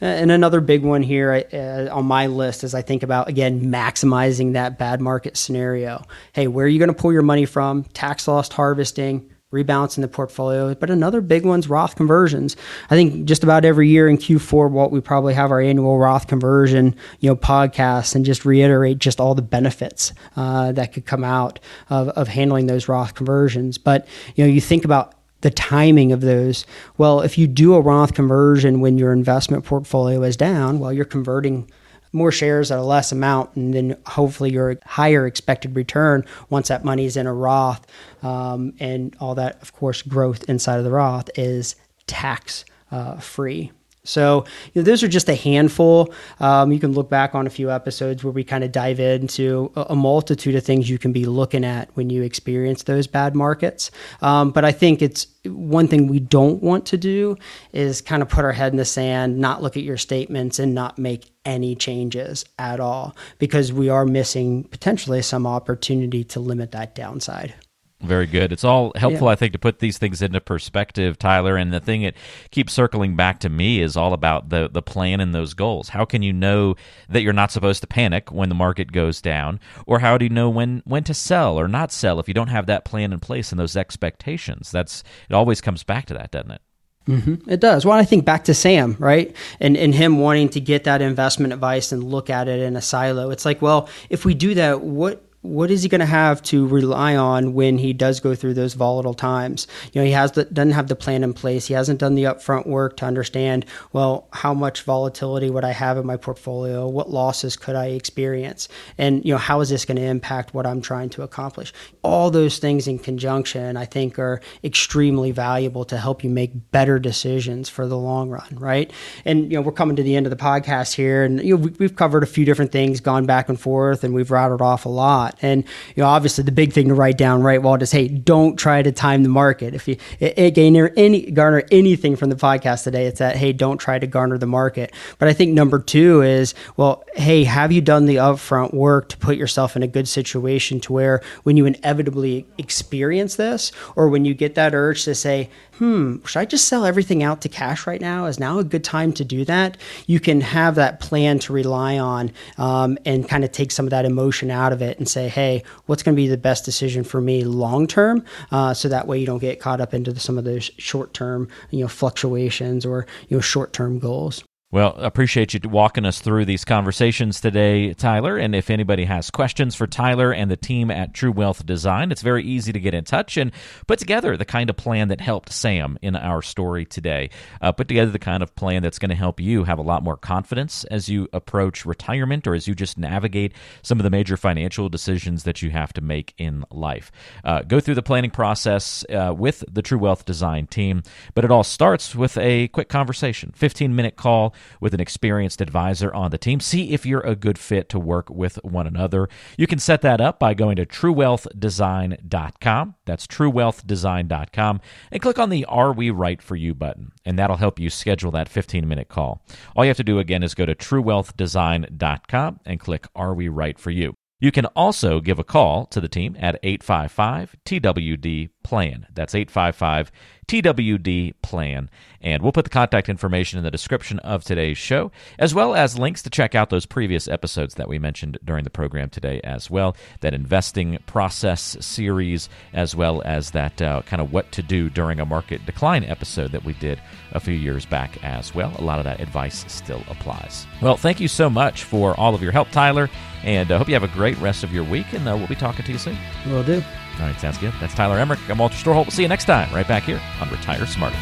And 0.02 0.32
another 0.32 0.62
big 0.62 0.84
one 0.84 1.02
here 1.02 1.46
uh, 1.54 1.94
on 1.94 2.06
my 2.06 2.28
list 2.28 2.64
as 2.64 2.74
I 2.74 2.82
think 2.82 3.04
about, 3.04 3.28
again, 3.28 3.66
maximizing 3.66 4.54
that 4.54 4.80
bad 4.80 5.02
market 5.02 5.36
scenario. 5.36 6.04
Hey, 6.34 6.48
where 6.48 6.66
are 6.66 6.70
you 6.70 6.80
going 6.80 6.94
to 6.94 7.00
pull 7.00 7.12
your 7.12 7.22
money 7.22 7.46
from? 7.46 7.84
Tax 7.84 8.28
loss 8.28 8.50
harvesting, 8.50 9.30
rebalancing 9.52 10.02
the 10.02 10.08
portfolio. 10.08 10.74
But 10.74 10.90
another 10.90 11.20
big 11.20 11.46
one's 11.46 11.68
Roth 11.68 11.96
conversions. 11.96 12.56
I 12.90 12.96
think 12.96 13.26
just 13.26 13.44
about 13.44 13.66
every 13.66 13.90
year 13.90 14.08
in 14.08 14.18
Q4, 14.18 14.72
what 14.72 14.92
we 14.92 15.02
probably 15.02 15.34
have 15.34 15.52
our 15.52 15.60
annual 15.60 15.98
Roth 15.98 16.28
conversion, 16.28 16.96
you 17.20 17.30
know, 17.30 17.36
podcast 17.36 18.16
and 18.16 18.24
just 18.24 18.46
reiterate 18.46 19.00
just 19.00 19.20
all 19.20 19.36
the 19.36 19.42
benefits 19.42 20.14
uh, 20.38 20.72
that 20.74 20.94
could 20.94 21.06
come 21.06 21.26
out 21.26 21.60
of, 21.90 22.08
of 22.10 22.30
handling 22.30 22.68
those 22.68 22.88
Roth 22.88 23.16
conversions. 23.16 23.78
But, 23.78 24.08
you 24.36 24.46
know, 24.46 24.50
you 24.50 24.62
think 24.62 24.86
about 24.86 25.16
the 25.42 25.50
timing 25.50 26.12
of 26.12 26.22
those. 26.22 26.66
Well, 26.98 27.22
if 27.22 27.38
you 27.38 27.48
do 27.48 27.74
a 27.76 27.82
Roth 27.82 28.14
conversion 28.14 28.82
when 28.82 28.98
your 28.98 29.14
investment 29.14 29.66
portfolio 29.66 30.24
is 30.24 30.38
down, 30.38 30.80
well, 30.80 30.92
you're 30.92 31.06
converting 31.06 31.70
more 32.12 32.32
shares 32.32 32.72
at 32.72 32.80
a 32.80 32.84
less 32.84 33.12
amount, 33.12 33.56
and 33.56 33.74
then 33.74 33.96
hopefully 34.08 34.52
your 34.52 34.78
higher 34.86 35.28
expected 35.28 35.76
return 35.76 36.26
once 36.50 36.68
that 36.70 36.84
money 36.84 37.06
is 37.06 37.16
in 37.16 37.28
a 37.28 37.34
Roth, 37.34 37.86
um, 38.24 38.74
and 38.80 39.16
all 39.20 39.36
that, 39.36 39.62
of 39.62 39.74
course, 39.74 40.02
growth 40.02 40.44
inside 40.50 40.78
of 40.78 40.84
the 40.84 40.92
Roth 40.92 41.30
is 41.38 41.76
tax 42.08 42.66
uh, 42.92 43.18
free. 43.18 43.72
So 44.04 44.46
you 44.74 44.82
know, 44.82 44.84
those 44.84 45.04
are 45.04 45.08
just 45.08 45.30
a 45.30 45.36
handful. 45.36 46.14
Um, 46.40 46.72
you 46.72 46.80
can 46.80 46.94
look 46.94 47.10
back 47.10 47.36
on 47.36 47.46
a 47.46 47.50
few 47.50 47.70
episodes 47.70 48.24
where 48.24 48.32
we 48.32 48.44
kind 48.44 48.64
of 48.64 48.72
dive 48.72 49.00
into 49.00 49.72
a, 49.76 49.88
a, 49.90 49.96
multitude 49.96 50.56
of 50.56 50.64
things 50.64 50.90
you 50.90 50.98
can 50.98 51.12
be 51.12 51.26
looking 51.26 51.66
at 51.66 51.90
when 51.96 52.10
you 52.10 52.24
experience 52.24 52.84
those 52.84 53.08
bad 53.08 53.36
markets. 53.36 53.92
Um, 54.22 54.52
but 54.52 54.64
I 54.64 54.72
think 54.72 55.02
it's 55.02 55.28
one 55.46 55.88
thing 55.88 56.08
we 56.08 56.20
don't 56.20 56.64
want 56.64 56.86
to 56.88 56.98
do 56.98 57.38
is 57.74 58.02
kind 58.02 58.22
of 58.22 58.30
put 58.30 58.46
our 58.46 58.52
head 58.54 58.72
in 58.72 58.78
the 58.78 58.86
sand, 58.86 59.38
not 59.38 59.62
look 59.62 59.78
at 59.78 59.84
your 59.84 59.98
statements, 59.98 60.60
and 60.60 60.74
not 60.74 60.98
make 60.98 61.32
any 61.46 61.76
changes 61.76 62.46
at 62.58 62.80
all 62.80 63.16
because 63.38 63.74
we 63.74 63.90
are 63.90 64.06
missing 64.06 64.64
potentially 64.66 65.22
some 65.22 65.46
opportunity 65.46 66.24
to 66.24 66.40
limit 66.40 66.72
that 66.72 66.96
downside. 66.96 67.54
Very 68.02 68.28
good. 68.28 68.54
It's 68.54 68.64
all 68.64 68.94
helpful, 68.96 69.28
yeah. 69.28 69.34
I 69.34 69.36
think, 69.36 69.52
to 69.52 69.60
put 69.60 69.80
these 69.80 69.98
things 69.98 70.22
into 70.22 70.40
perspective, 70.40 71.20
Tyler. 71.20 71.58
And 71.58 71.74
the 71.74 71.82
thing 71.82 72.04
that 72.04 72.16
keeps 72.50 72.72
circling 72.72 73.18
back 73.18 73.40
to 73.42 73.50
me 73.50 73.82
is 73.82 73.98
all 73.98 74.14
about 74.14 74.50
the 74.50 74.70
the 74.72 74.82
plan 74.82 75.20
and 75.20 75.36
those 75.36 75.54
goals. 75.54 75.90
How 75.90 76.06
can 76.06 76.22
you 76.22 76.32
know 76.32 76.76
that 77.10 77.24
you're 77.24 77.34
not 77.34 77.52
supposed 77.52 77.82
to 77.82 77.88
panic 77.88 78.32
when 78.32 78.48
the 78.48 78.56
market 78.56 78.94
goes 78.94 79.22
down, 79.22 79.60
or 79.86 80.00
how 80.00 80.18
do 80.18 80.24
you 80.24 80.30
know 80.30 80.50
when 80.50 80.82
when 80.86 81.04
to 81.04 81.14
sell 81.14 81.60
or 81.60 81.68
not 81.68 81.92
sell 81.92 82.20
if 82.22 82.30
you 82.30 82.34
don't 82.34 82.48
have 82.48 82.68
that 82.68 82.86
plan 82.86 83.12
in 83.12 83.20
place 83.20 83.52
and 83.52 83.60
those 83.60 83.76
expectations? 83.76 84.72
That's 84.72 85.04
it. 85.30 85.34
Always 85.34 85.60
comes 85.60 85.84
back 85.84 86.06
to 86.06 86.14
that, 86.14 86.32
doesn't 86.32 86.52
it? 86.52 86.62
Mm-hmm. 87.06 87.50
It 87.50 87.60
does. 87.60 87.86
Well, 87.86 87.98
I 87.98 88.06
think 88.06 88.24
back 88.24 88.46
to 88.46 88.54
Sam, 88.54 88.96
right? 88.98 89.36
And 89.60 89.76
and 89.76 89.94
him 89.94 90.20
wanting 90.20 90.48
to 90.50 90.62
get 90.62 90.86
that 90.86 91.02
investment 91.02 91.52
advice 91.52 91.92
and 91.92 92.02
look 92.02 92.30
at 92.30 92.48
it 92.48 92.62
in 92.62 92.78
a 92.78 92.82
silo. 92.82 93.30
It's 93.30 93.44
like, 93.44 93.62
well, 93.62 93.90
if 94.10 94.24
we 94.24 94.36
do 94.36 94.54
that, 94.54 94.82
what 94.82 95.29
what 95.42 95.72
is 95.72 95.84
he 95.84 95.90
going 95.90 96.00
to 96.00 96.06
have 96.06 96.42
to 96.44 96.68
rely 96.68 97.16
on 97.16 97.54
when 97.54 97.78
he 97.78 97.94
does 97.94 98.20
go 98.20 98.36
through 98.36 98.54
those 98.54 98.74
volatile 98.74 99.14
times? 99.14 99.68
You 99.94 100.02
know, 100.02 100.06
he 100.06 100.12
has 100.12 100.34
the, 100.34 100.44
doesn't 100.44 100.74
have 100.74 100.90
the 100.90 100.98
plan 100.98 101.24
in 101.24 101.34
place. 101.34 101.68
He 101.68 101.74
hasn't 101.74 102.00
done 102.00 102.16
the 102.16 102.26
upfront 102.26 102.68
work 102.68 102.98
to 102.98 103.06
understand, 103.06 103.66
well, 103.94 104.28
how 104.34 104.54
much 104.54 104.84
volatility 104.84 105.50
would 105.50 105.64
I 105.64 105.72
have 105.72 105.98
in 105.98 106.06
my 106.06 106.18
portfolio? 106.18 106.88
What 106.90 107.10
losses 107.10 107.56
could 107.56 107.78
I 107.78 107.88
experience? 107.88 108.68
And, 108.98 109.24
you 109.24 109.32
know, 109.32 109.38
how 109.38 109.62
is 109.62 109.70
this 109.70 109.86
going 109.86 109.96
to 109.96 110.04
impact 110.04 110.54
what 110.54 110.66
I'm 110.66 110.82
trying 110.82 111.10
to 111.12 111.24
accomplish? 111.24 111.72
All 112.02 112.30
those 112.30 112.58
things 112.58 112.86
in 112.86 113.00
conjunction, 113.00 113.78
I 113.78 113.86
think, 113.86 114.20
are 114.20 114.42
extremely 114.66 115.32
valuable 115.32 115.86
to 115.86 115.98
help 115.98 116.22
you 116.22 116.30
make 116.30 116.72
better 116.72 117.00
decisions 117.00 117.70
for 117.70 117.88
the 117.88 117.98
long 117.98 118.30
run, 118.30 118.58
right? 118.58 118.92
And, 119.24 119.50
you 119.50 119.58
know, 119.58 119.62
we're 119.62 119.72
coming 119.72 119.96
to 119.96 120.04
the 120.04 120.18
end 120.18 120.26
of 120.26 120.32
the 120.32 120.36
podcast 120.36 120.96
here, 120.96 121.24
and, 121.24 121.42
you 121.42 121.58
know, 121.58 121.72
we've 121.80 121.96
covered 121.96 122.24
a 122.24 122.28
few 122.28 122.44
different 122.44 122.74
things, 122.74 123.00
gone 123.00 123.26
back 123.26 123.48
and 123.48 123.60
forth, 123.60 124.04
and 124.04 124.14
we've 124.14 124.32
rattled 124.32 124.62
off 124.62 124.86
a 124.86 124.90
lot 124.90 125.29
And 125.42 125.64
you 125.96 126.04
know, 126.04 126.10
obviously, 126.10 126.44
the 126.44 126.52
big 126.52 126.74
thing 126.74 126.88
to 126.90 126.94
write 126.94 127.18
down, 127.18 127.42
right, 127.42 127.62
Walt, 127.62 127.82
is 127.82 127.92
hey, 127.92 128.08
don't 128.08 128.58
try 128.58 128.82
to 128.82 128.92
time 128.92 129.24
the 129.24 129.30
market. 129.30 129.74
If 129.74 129.88
you 129.88 129.98
it, 130.20 130.38
it 130.38 130.56
garner 130.56 130.92
any 130.96 131.32
garner 131.32 131.64
anything 131.72 132.16
from 132.16 132.30
the 132.30 132.36
podcast 132.36 132.84
today, 132.84 133.06
it's 133.06 133.20
that 133.20 133.36
hey, 133.36 133.54
don't 133.54 133.78
try 133.78 134.00
to 134.00 134.08
garner 134.08 134.38
the 134.38 134.48
market. 134.48 134.94
But 135.18 135.28
I 135.28 135.34
think 135.34 135.54
number 135.54 135.80
two 135.80 136.22
is 136.22 136.54
well, 136.78 137.04
hey, 137.16 137.44
have 137.44 137.72
you 137.72 137.82
done 137.82 138.06
the 138.06 138.18
upfront 138.18 138.74
work 138.74 139.10
to 139.10 139.18
put 139.18 139.38
yourself 139.38 139.76
in 139.76 139.84
a 139.84 139.88
good 139.88 140.08
situation 140.08 140.80
to 140.82 140.94
where 140.94 141.22
when 141.44 141.58
you 141.58 141.66
inevitably 141.66 142.46
experience 142.58 143.36
this, 143.36 143.72
or 143.96 144.10
when 144.10 144.26
you 144.26 144.34
get 144.34 144.56
that 144.56 144.74
urge 144.74 145.04
to 145.06 145.16
say, 145.16 145.50
hmm, 145.80 146.18
should 146.26 146.40
I 146.40 146.46
just 146.46 146.68
sell 146.68 146.86
everything 146.86 147.24
out 147.24 147.42
to 147.42 147.50
cash 147.50 147.88
right 147.88 148.02
now? 148.02 148.26
Is 148.26 148.40
now 148.40 148.60
a 148.60 148.64
good 148.64 148.84
time 148.84 149.14
to 149.14 149.24
do 149.24 149.46
that? 149.46 149.78
You 150.08 150.20
can 150.20 150.42
have 150.42 150.76
that 150.76 151.00
plan 151.00 151.40
to 151.40 151.54
rely 151.54 151.98
on 151.98 152.32
um, 152.58 152.98
and 153.06 153.28
kind 153.28 153.44
of 153.46 153.52
take 153.52 153.72
some 153.72 153.86
of 153.86 153.92
that 153.92 154.06
emotion 154.06 154.52
out 154.52 154.74
of 154.74 154.82
it 154.82 155.00
and 155.00 155.08
say, 155.20 155.30
hey, 155.30 155.64
what's 155.86 156.04
going 156.04 156.16
to 156.16 156.22
be 156.22 156.28
the 156.28 156.38
best 156.38 156.66
decision 156.66 157.04
for 157.04 157.20
me 157.20 157.44
long 157.44 157.88
term? 157.88 158.24
Uh, 158.52 158.74
so 158.74 158.88
that 158.90 159.08
way 159.08 159.20
you 159.20 159.26
don't 159.26 159.40
get 159.40 159.60
caught 159.60 159.82
up 159.82 159.94
into 159.94 160.12
the, 160.14 160.20
some 160.20 160.38
of 160.38 160.46
those 160.46 160.72
short 160.78 161.14
term, 161.14 161.50
you 161.72 161.82
know, 161.82 161.88
fluctuations 161.88 162.86
or 162.86 163.06
you 163.28 163.38
know 163.38 163.42
short 163.42 163.74
term 163.74 164.00
goals. 164.00 164.44
Well, 164.72 164.94
appreciate 164.98 165.56
you 165.56 165.62
walking 165.68 166.06
us 166.06 166.22
through 166.22 166.46
these 166.46 166.64
conversations 166.64 167.42
today, 167.42 167.96
Tyler. 167.96 168.38
And 168.38 168.54
if 168.54 168.70
anybody 168.70 169.06
has 169.06 169.32
questions 169.32 169.74
for 169.74 169.88
Tyler 169.88 170.32
and 170.32 170.52
the 170.52 170.56
team 170.56 170.92
at 170.92 171.16
True 171.16 171.32
Wealth 171.32 171.66
Design, 171.66 172.12
it's 172.12 172.22
very 172.22 172.44
easy 172.44 172.72
to 172.72 172.80
get 172.80 172.94
in 172.94 173.04
touch 173.04 173.36
and 173.36 173.52
put 173.88 173.98
together 173.98 174.38
the 174.38 174.46
kind 174.46 174.70
of 174.70 174.78
plan 174.78 175.08
that 175.08 175.22
helped 175.22 175.52
Sam 175.52 175.98
in 176.04 176.16
our 176.16 176.44
story 176.44 176.86
today. 176.86 177.32
Uh, 177.60 177.72
put 177.72 177.88
together 177.88 178.12
the 178.12 178.20
kind 178.20 178.44
of 178.44 178.54
plan 178.54 178.84
that's 178.84 179.00
going 179.00 179.10
to 179.10 179.16
help 179.16 179.40
you 179.40 179.64
have 179.64 179.80
a 179.80 179.82
lot 179.82 180.04
more 180.04 180.16
confidence 180.16 180.84
as 180.84 181.10
you 181.10 181.28
approach 181.34 181.84
retirement 181.84 182.46
or 182.46 182.54
as 182.54 182.68
you 182.68 182.76
just 182.76 182.96
navigate 182.96 183.54
some 183.82 184.00
of 184.00 184.04
the 184.04 184.12
major 184.12 184.38
financial 184.38 184.88
decisions 184.88 185.46
that 185.46 185.64
you 185.64 185.72
have 185.72 185.94
to 185.94 186.02
make 186.02 186.36
in 186.38 186.64
life. 186.70 187.12
Uh, 187.44 187.64
go 187.64 187.80
through 187.80 187.96
the 187.96 188.04
planning 188.04 188.30
process 188.30 189.04
uh, 189.10 189.34
with 189.36 189.64
the 189.68 189.82
True 189.82 189.98
Wealth 189.98 190.26
Design 190.26 190.68
team, 190.68 191.02
but 191.34 191.44
it 191.44 191.50
all 191.50 191.64
starts 191.64 192.14
with 192.14 192.38
a 192.38 192.68
quick 192.68 192.88
conversation, 192.88 193.52
15 193.56 193.96
minute 193.96 194.16
call 194.16 194.54
with 194.80 194.94
an 194.94 195.00
experienced 195.00 195.62
advisor 195.62 196.14
on 196.14 196.32
the 196.32 196.38
team. 196.38 196.60
See 196.60 196.92
if 196.92 197.06
you're 197.06 197.22
a 197.22 197.36
good 197.36 197.58
fit 197.58 197.90
to 197.90 198.00
work 198.00 198.30
with 198.30 198.56
one 198.64 198.88
another. 198.88 199.30
You 199.58 199.68
can 199.68 199.80
set 199.80 200.02
that 200.02 200.22
up 200.22 200.40
by 200.40 200.54
going 200.54 200.76
to 200.78 200.86
truewealthdesign.com. 200.86 202.96
That's 203.06 203.28
truewealthdesign.com 203.28 204.82
and 205.12 205.22
click 205.22 205.40
on 205.40 205.50
the 205.50 205.66
Are 205.66 205.94
We 205.94 206.10
Right 206.10 206.42
for 206.42 206.56
You 206.56 206.74
button, 206.74 207.12
and 207.26 207.38
that'll 207.38 207.58
help 207.58 207.80
you 207.80 207.90
schedule 207.90 208.32
that 208.32 208.50
15 208.50 208.88
minute 208.88 209.10
call. 209.10 209.44
All 209.76 209.84
you 209.84 209.90
have 209.90 209.98
to 209.98 210.04
do 210.04 210.20
again 210.20 210.44
is 210.44 210.56
go 210.56 210.66
to 210.66 210.76
truewealthdesign.com 210.76 212.60
and 212.66 212.80
click 212.80 213.08
Are 213.16 213.34
We 213.34 213.48
Right 213.48 213.80
for 213.80 213.92
You. 213.92 214.16
You 214.42 214.54
can 214.54 214.68
also 214.68 215.20
give 215.20 215.38
a 215.38 215.44
call 215.44 215.86
to 215.88 216.00
the 216.00 216.08
team 216.08 216.38
at 216.40 216.60
855 216.64 217.58
TWD 217.66 218.50
plan. 218.64 219.06
That's 219.14 219.36
855 219.36 220.14
TWD 220.50 221.36
plan. 221.44 221.90
And 222.22 222.44
we'll 222.44 222.52
put 222.52 222.66
the 222.66 222.70
contact 222.70 223.08
information 223.08 223.60
in 223.60 223.64
the 223.64 223.72
description 223.72 224.20
of 224.20 224.44
today's 224.44 224.78
show, 224.78 225.12
as 225.38 225.56
well 225.56 225.74
as 225.74 225.98
links 225.98 226.22
to 226.24 226.30
check 226.30 226.54
out 226.54 226.70
those 226.70 226.86
previous 226.86 227.30
episodes 227.30 227.76
that 227.76 227.88
we 227.88 227.98
mentioned 227.98 228.38
during 228.44 228.66
the 228.66 228.70
program 228.70 229.10
today 229.10 229.40
as 229.44 229.70
well. 229.70 229.96
That 230.20 230.34
investing 230.34 230.98
process 231.06 231.78
series, 231.80 232.50
as 232.74 232.96
well 232.96 233.22
as 233.24 233.52
that 233.52 233.82
uh, 233.82 234.02
kind 234.02 234.22
of 234.22 234.34
what 234.34 234.52
to 234.54 234.62
do 234.62 234.90
during 234.90 235.20
a 235.20 235.26
market 235.26 235.66
decline 235.66 236.04
episode 236.04 236.52
that 236.52 236.66
we 236.66 236.74
did 236.74 237.00
a 237.32 237.40
few 237.40 237.54
years 237.54 237.86
back 237.86 238.22
as 238.24 238.54
well. 238.54 238.74
A 238.80 238.84
lot 238.84 239.00
of 239.00 239.06
that 239.06 239.22
advice 239.22 239.64
still 239.72 240.04
applies. 240.10 240.66
Well, 240.82 240.98
thank 240.98 241.22
you 241.22 241.28
so 241.30 241.50
much 241.50 241.84
for 241.84 242.20
all 242.20 242.36
of 242.36 242.42
your 242.42 242.52
help, 242.52 242.70
Tyler, 242.72 243.10
and 243.44 243.72
I 243.72 243.76
uh, 243.76 243.78
hope 243.78 243.88
you 243.88 243.94
have 243.94 244.04
a 244.04 244.10
great 244.10 244.38
rest 244.40 244.64
of 244.64 244.74
your 244.74 244.84
week, 244.84 245.14
and 245.14 245.28
uh, 245.28 245.38
we'll 245.38 245.48
be 245.48 245.56
talking 245.56 245.86
to 245.86 245.92
you 245.92 245.98
soon. 245.98 246.18
Will 246.48 246.64
do. 246.64 246.84
All 247.20 247.26
right, 247.26 247.40
sounds 247.40 247.58
good. 247.58 247.74
That's 247.82 247.94
Tyler 247.94 248.18
Emrick. 248.18 248.40
I'm 248.50 248.58
Walter 248.58 248.76
Storholt. 248.76 249.06
We'll 249.06 249.12
see 249.12 249.24
you 249.24 249.28
next 249.28 249.46
time, 249.46 249.74
right 249.74 249.88
back 249.88 250.04
here 250.04 250.22
on 250.40 250.50
Retire 250.50 250.86
Smarter. 250.86 251.18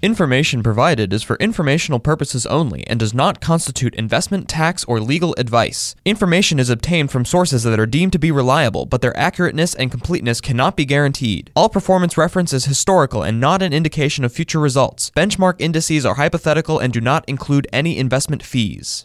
Information 0.00 0.62
provided 0.62 1.12
is 1.12 1.24
for 1.24 1.34
informational 1.38 1.98
purposes 1.98 2.46
only 2.46 2.86
and 2.86 3.00
does 3.00 3.12
not 3.12 3.40
constitute 3.40 3.96
investment, 3.96 4.48
tax, 4.48 4.84
or 4.84 5.00
legal 5.00 5.34
advice. 5.36 5.96
Information 6.04 6.60
is 6.60 6.70
obtained 6.70 7.10
from 7.10 7.24
sources 7.24 7.64
that 7.64 7.80
are 7.80 7.84
deemed 7.84 8.12
to 8.12 8.18
be 8.18 8.30
reliable, 8.30 8.86
but 8.86 9.00
their 9.00 9.12
accurateness 9.14 9.74
and 9.76 9.90
completeness 9.90 10.40
cannot 10.40 10.76
be 10.76 10.84
guaranteed. 10.84 11.50
All 11.56 11.68
performance 11.68 12.16
reference 12.16 12.52
is 12.52 12.66
historical 12.66 13.24
and 13.24 13.40
not 13.40 13.60
an 13.60 13.72
indication 13.72 14.24
of 14.24 14.32
future 14.32 14.60
results. 14.60 15.10
Benchmark 15.16 15.56
indices 15.58 16.06
are 16.06 16.14
hypothetical 16.14 16.78
and 16.78 16.92
do 16.92 17.00
not 17.00 17.28
include 17.28 17.66
any 17.72 17.98
investment 17.98 18.44
fees. 18.44 18.96